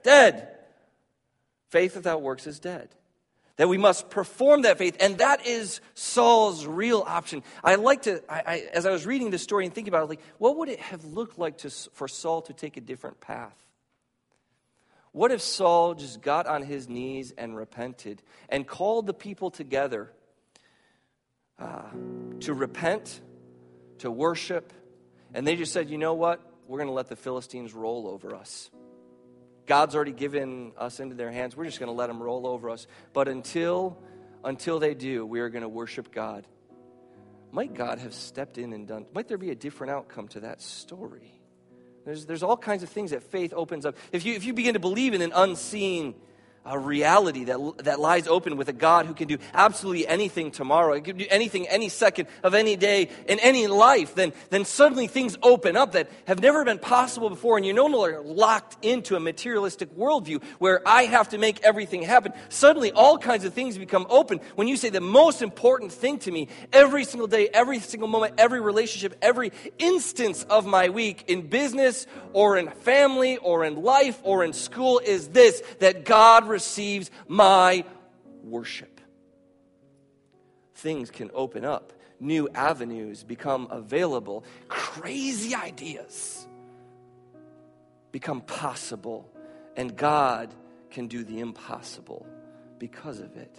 dead. 0.03 0.49
Faith 1.69 1.95
without 1.95 2.21
works 2.21 2.49
is 2.49 2.59
dead 2.59 2.89
that 3.59 3.69
we 3.69 3.77
must 3.77 4.09
perform 4.09 4.63
that 4.63 4.79
faith. 4.79 4.97
And 5.01 5.19
that 5.19 5.47
is 5.47 5.81
Saul's 5.95 6.65
real 6.65 7.05
option. 7.07 7.43
I 7.63 7.75
like 7.75 8.03
to, 8.03 8.23
I, 8.33 8.43
I, 8.47 8.69
as 8.73 8.87
I 8.87 8.91
was 8.91 9.05
reading 9.05 9.31
this 9.31 9.43
story 9.43 9.67
and 9.67 9.75
thinking 9.75 9.93
about 9.93 10.05
it, 10.05 10.09
like, 10.09 10.23
what 10.39 10.57
would 10.57 10.69
it 10.69 10.81
have 10.81 11.05
looked 11.05 11.39
like 11.39 11.59
to, 11.59 11.71
for 11.71 12.09
Saul 12.09 12.41
to 12.43 12.53
take 12.53 12.77
a 12.77 12.81
different 12.81 13.21
path? 13.21 13.57
What 15.13 15.33
if 15.33 15.41
Saul 15.41 15.95
just 15.95 16.23
got 16.23 16.47
on 16.47 16.63
his 16.63 16.89
knees 16.89 17.35
and 17.37 17.57
repented 17.57 18.23
and 18.49 18.67
called 18.67 19.07
the 19.07 19.15
people 19.15 19.51
together 19.51 20.13
uh, 21.59 21.91
to 22.41 22.55
repent, 22.55 23.21
to 23.99 24.11
worship, 24.11 24.73
and 25.35 25.45
they 25.45 25.57
just 25.57 25.73
said, 25.73 25.91
you 25.91 25.99
know 25.99 26.15
what? 26.15 26.41
We're 26.69 26.79
going 26.79 26.89
to 26.89 26.95
let 26.95 27.09
the 27.09 27.17
Philistines 27.17 27.75
roll 27.75 28.07
over 28.07 28.37
us. 28.37 28.71
God's 29.69 29.95
already 29.95 30.13
given 30.13 30.73
us 30.79 30.99
into 30.99 31.15
their 31.15 31.31
hands. 31.31 31.57
We're 31.57 31.67
just 31.67 31.79
going 31.79 31.89
to 31.89 31.93
let 31.93 32.09
them 32.09 32.21
roll 32.21 32.47
over 32.47 32.71
us. 32.71 32.87
But 33.13 33.29
until, 33.29 33.99
until 34.43 34.81
they 34.81 34.95
do, 34.95 35.25
we 35.25 35.41
are 35.41 35.51
going 35.51 35.63
to 35.63 35.69
worship 35.69 36.11
God. 36.11 36.47
Might 37.53 37.75
God 37.75 37.99
have 37.99 38.15
stepped 38.15 38.59
in 38.59 38.73
and 38.73 38.89
done, 38.89 39.07
might 39.15 39.29
there 39.29 39.39
be 39.39 39.51
a 39.51 39.55
different 39.55 39.91
outcome 39.91 40.29
to 40.29 40.41
that 40.41 40.61
story? 40.61 41.39
There's, 42.05 42.25
there's 42.25 42.43
all 42.43 42.57
kinds 42.57 42.83
of 42.83 42.89
things 42.89 43.11
that 43.11 43.23
faith 43.23 43.53
opens 43.55 43.85
up. 43.85 43.97
If 44.11 44.25
you, 44.25 44.35
if 44.35 44.45
you 44.45 44.55
begin 44.55 44.73
to 44.73 44.81
believe 44.81 45.13
in 45.13 45.21
an 45.21 45.33
unseen 45.35 46.15
a 46.69 46.79
reality 46.79 47.45
that, 47.45 47.59
that 47.79 48.01
lies 48.01 48.29
open 48.29 48.57
with 48.57 48.69
a 48.69 48.73
God 48.73 49.07
who 49.07 49.15
can 49.15 49.29
do 49.29 49.39
absolutely 49.55 50.07
anything 50.07 50.51
tomorrow, 50.51 50.95
He 50.95 51.01
can 51.01 51.17
do 51.17 51.27
anything 51.31 51.67
any 51.69 51.89
second 51.89 52.29
of 52.43 52.55
any 52.55 52.77
day 52.77 53.09
in 53.27 53.39
any 53.41 53.67
life, 53.67 54.15
then, 54.15 54.33
then 54.51 54.65
suddenly 54.65 55.07
things 55.07 55.37
open 55.43 55.77
up 55.77 55.93
that 55.93 56.11
have 56.27 56.41
never 56.41 56.65
been 56.65 56.79
possible 56.79 57.31
before, 57.31 57.57
and 57.57 57.65
you're 57.65 57.75
no 57.75 57.87
longer 57.87 58.21
locked 58.23 58.85
into 58.85 59.17
a 59.17 59.21
materialistic 59.21 59.95
worldview 59.97 60.43
where 60.59 60.87
I 60.87 61.05
have 61.05 61.31
to 61.31 61.39
make 61.39 61.63
everything 61.63 62.03
happen. 62.03 62.33
Suddenly, 62.49 62.93
all 62.93 63.19
kinds 63.19 63.45
of 63.45 63.55
things 63.55 63.79
become 63.79 64.07
open 64.11 64.41
when 64.55 64.69
you 64.69 64.77
say 64.77 64.91
the 64.91 65.01
most 65.01 65.43
important 65.43 65.93
thing 65.93 66.19
to 66.21 66.31
me 66.31 66.49
every 66.73 67.05
single 67.05 67.27
day, 67.27 67.49
every 67.53 67.81
single 67.81 68.09
moment, 68.09 68.35
every 68.39 68.61
relationship, 68.61 69.17
every 69.23 69.53
instance 69.79 70.45
of 70.45 70.67
my 70.67 70.89
week 70.89 71.25
in 71.29 71.49
business 71.49 72.07
or 72.33 72.59
in 72.59 72.69
family 72.71 73.37
or 73.39 73.65
in 73.65 73.83
life 73.83 74.21
or 74.23 74.45
in 74.45 74.53
school 74.53 75.01
is 75.05 75.29
this 75.29 75.63
that 75.79 76.05
God 76.05 76.47
receives 76.59 77.09
my 77.29 77.85
worship. 78.43 79.01
Things 80.75 81.09
can 81.09 81.31
open 81.35 81.65
up, 81.65 81.93
new 82.19 82.49
avenues 82.53 83.23
become 83.23 83.69
available, 83.71 84.45
crazy 84.67 85.55
ideas 85.55 86.49
become 88.11 88.41
possible, 88.41 89.31
and 89.77 89.97
God 89.97 90.53
can 90.91 91.07
do 91.07 91.23
the 91.23 91.39
impossible 91.39 92.27
because 92.81 93.21
of 93.21 93.37
it. 93.37 93.55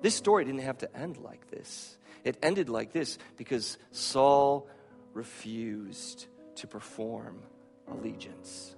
This 0.00 0.14
story 0.14 0.44
didn't 0.44 0.60
have 0.60 0.78
to 0.78 0.96
end 0.96 1.16
like 1.16 1.50
this. 1.50 1.98
It 2.22 2.38
ended 2.40 2.68
like 2.68 2.92
this 2.92 3.18
because 3.36 3.78
Saul 3.90 4.68
refused 5.12 6.26
to 6.56 6.68
perform 6.68 7.42
allegiance. 7.90 8.76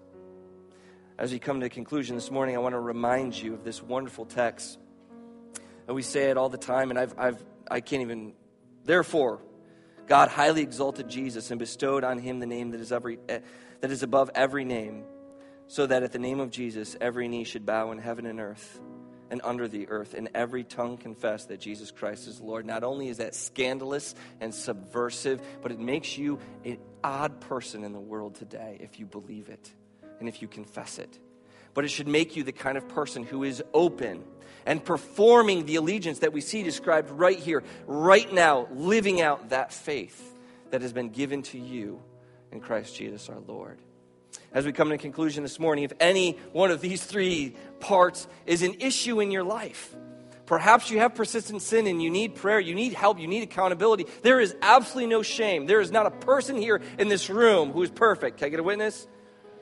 As 1.18 1.32
we 1.32 1.38
come 1.38 1.60
to 1.60 1.66
a 1.66 1.70
conclusion 1.70 2.14
this 2.14 2.30
morning, 2.30 2.56
I 2.56 2.58
want 2.58 2.74
to 2.74 2.80
remind 2.80 3.40
you 3.40 3.54
of 3.54 3.64
this 3.64 3.82
wonderful 3.82 4.26
text. 4.26 4.78
And 5.86 5.96
we 5.96 6.02
say 6.02 6.24
it 6.24 6.36
all 6.36 6.50
the 6.50 6.58
time, 6.58 6.90
and 6.90 6.98
I've, 6.98 7.14
I've, 7.16 7.42
I 7.70 7.80
can't 7.80 8.02
even. 8.02 8.34
Therefore, 8.84 9.40
God 10.06 10.28
highly 10.28 10.60
exalted 10.60 11.08
Jesus 11.08 11.50
and 11.50 11.58
bestowed 11.58 12.04
on 12.04 12.18
him 12.18 12.38
the 12.38 12.46
name 12.46 12.72
that 12.72 12.82
is, 12.82 12.92
every, 12.92 13.18
eh, 13.30 13.38
that 13.80 13.90
is 13.90 14.02
above 14.02 14.30
every 14.34 14.66
name, 14.66 15.04
so 15.68 15.86
that 15.86 16.02
at 16.02 16.12
the 16.12 16.18
name 16.18 16.38
of 16.38 16.50
Jesus 16.50 16.98
every 17.00 17.28
knee 17.28 17.44
should 17.44 17.64
bow 17.64 17.92
in 17.92 17.98
heaven 17.98 18.26
and 18.26 18.38
earth 18.38 18.78
and 19.30 19.40
under 19.42 19.68
the 19.68 19.88
earth, 19.88 20.12
and 20.12 20.28
every 20.34 20.64
tongue 20.64 20.98
confess 20.98 21.46
that 21.46 21.60
Jesus 21.60 21.90
Christ 21.90 22.28
is 22.28 22.42
Lord. 22.42 22.66
Not 22.66 22.84
only 22.84 23.08
is 23.08 23.16
that 23.16 23.34
scandalous 23.34 24.14
and 24.40 24.54
subversive, 24.54 25.40
but 25.62 25.72
it 25.72 25.80
makes 25.80 26.18
you 26.18 26.38
an 26.64 26.78
odd 27.02 27.40
person 27.40 27.84
in 27.84 27.92
the 27.92 28.00
world 28.00 28.34
today 28.34 28.76
if 28.80 29.00
you 29.00 29.06
believe 29.06 29.48
it 29.48 29.72
and 30.20 30.28
if 30.28 30.42
you 30.42 30.48
confess 30.48 30.98
it. 30.98 31.18
But 31.74 31.84
it 31.84 31.88
should 31.88 32.08
make 32.08 32.36
you 32.36 32.42
the 32.42 32.52
kind 32.52 32.78
of 32.78 32.88
person 32.88 33.22
who 33.22 33.44
is 33.44 33.62
open 33.74 34.24
and 34.64 34.84
performing 34.84 35.66
the 35.66 35.76
allegiance 35.76 36.20
that 36.20 36.32
we 36.32 36.40
see 36.40 36.62
described 36.62 37.10
right 37.10 37.38
here, 37.38 37.62
right 37.86 38.32
now, 38.32 38.66
living 38.72 39.20
out 39.20 39.50
that 39.50 39.72
faith 39.72 40.34
that 40.70 40.82
has 40.82 40.92
been 40.92 41.10
given 41.10 41.42
to 41.42 41.58
you 41.58 42.00
in 42.50 42.60
Christ 42.60 42.96
Jesus 42.96 43.28
our 43.28 43.40
Lord. 43.46 43.78
As 44.52 44.64
we 44.64 44.72
come 44.72 44.88
to 44.88 44.98
conclusion 44.98 45.42
this 45.42 45.60
morning, 45.60 45.84
if 45.84 45.92
any 46.00 46.32
one 46.52 46.70
of 46.70 46.80
these 46.80 47.04
three 47.04 47.54
parts 47.78 48.26
is 48.46 48.62
an 48.62 48.74
issue 48.80 49.20
in 49.20 49.30
your 49.30 49.44
life, 49.44 49.94
Perhaps 50.46 50.92
you 50.92 51.00
have 51.00 51.14
persistent 51.14 51.60
sin 51.60 51.86
and 51.88 52.00
you 52.00 52.08
need 52.08 52.36
prayer, 52.36 52.60
you 52.60 52.74
need 52.74 52.92
help, 52.92 53.18
you 53.18 53.26
need 53.26 53.42
accountability. 53.42 54.06
There 54.22 54.40
is 54.40 54.54
absolutely 54.62 55.10
no 55.10 55.22
shame. 55.22 55.66
There 55.66 55.80
is 55.80 55.90
not 55.90 56.06
a 56.06 56.10
person 56.10 56.56
here 56.56 56.80
in 56.98 57.08
this 57.08 57.28
room 57.28 57.72
who 57.72 57.82
is 57.82 57.90
perfect. 57.90 58.38
Can 58.38 58.46
I 58.46 58.48
get 58.50 58.60
a 58.60 58.62
witness? 58.62 59.08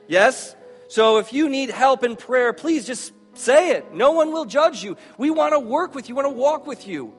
Yes? 0.07 0.55
So 0.87 1.17
if 1.17 1.33
you 1.33 1.49
need 1.49 1.69
help 1.69 2.03
in 2.03 2.15
prayer, 2.15 2.53
please 2.53 2.85
just 2.85 3.13
say 3.33 3.71
it. 3.71 3.93
No 3.93 4.11
one 4.11 4.31
will 4.31 4.45
judge 4.45 4.83
you. 4.83 4.97
We 5.17 5.29
want 5.29 5.53
to 5.53 5.59
work 5.59 5.95
with 5.95 6.09
you, 6.09 6.15
we 6.15 6.23
want 6.23 6.35
to 6.35 6.39
walk 6.39 6.67
with 6.67 6.87
you. 6.87 7.13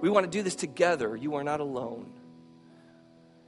We 0.00 0.10
want 0.10 0.24
to 0.24 0.30
do 0.30 0.42
this 0.42 0.56
together. 0.56 1.16
You 1.16 1.36
are 1.36 1.44
not 1.44 1.60
alone. 1.60 2.12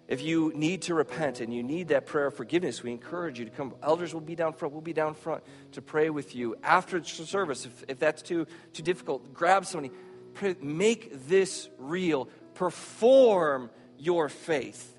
If 0.07 0.23
you 0.23 0.53
need 0.55 0.83
to 0.83 0.95
repent 0.95 1.41
and 1.41 1.53
you 1.53 1.63
need 1.63 1.89
that 1.89 2.07
prayer 2.07 2.27
of 2.27 2.37
forgiveness, 2.37 2.83
we 2.83 2.91
encourage 2.91 3.39
you 3.39 3.47
to 3.47 3.51
come. 3.51 3.75
Elders 3.83 4.13
will 4.13 4.21
be 4.21 4.37
down 4.37 4.53
front. 4.53 4.73
We'll 4.73 4.83
be 4.83 4.93
down 4.93 5.15
front 5.15 5.43
to 5.73 5.83
pray 5.83 6.11
with 6.11 6.37
you 6.37 6.57
after 6.63 7.03
service. 7.03 7.65
If, 7.65 7.85
if 7.89 7.99
that's 7.99 8.21
too, 8.21 8.47
too 8.73 8.83
difficult, 8.83 9.33
grab 9.33 9.65
somebody. 9.65 9.95
Pray, 10.35 10.57
make 10.61 11.27
this 11.27 11.71
real. 11.79 12.29
Perform 12.55 13.71
your 13.99 14.29
faith 14.29 14.95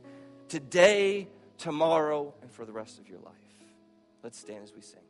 today, 0.49 1.27
tomorrow, 1.57 2.33
and 2.41 2.51
for 2.51 2.65
the 2.65 2.71
rest 2.71 2.99
of 2.99 3.07
your 3.07 3.19
life. 3.19 3.33
Let's 4.23 4.37
stand 4.37 4.63
as 4.63 4.73
we 4.73 4.81
sing. 4.81 5.04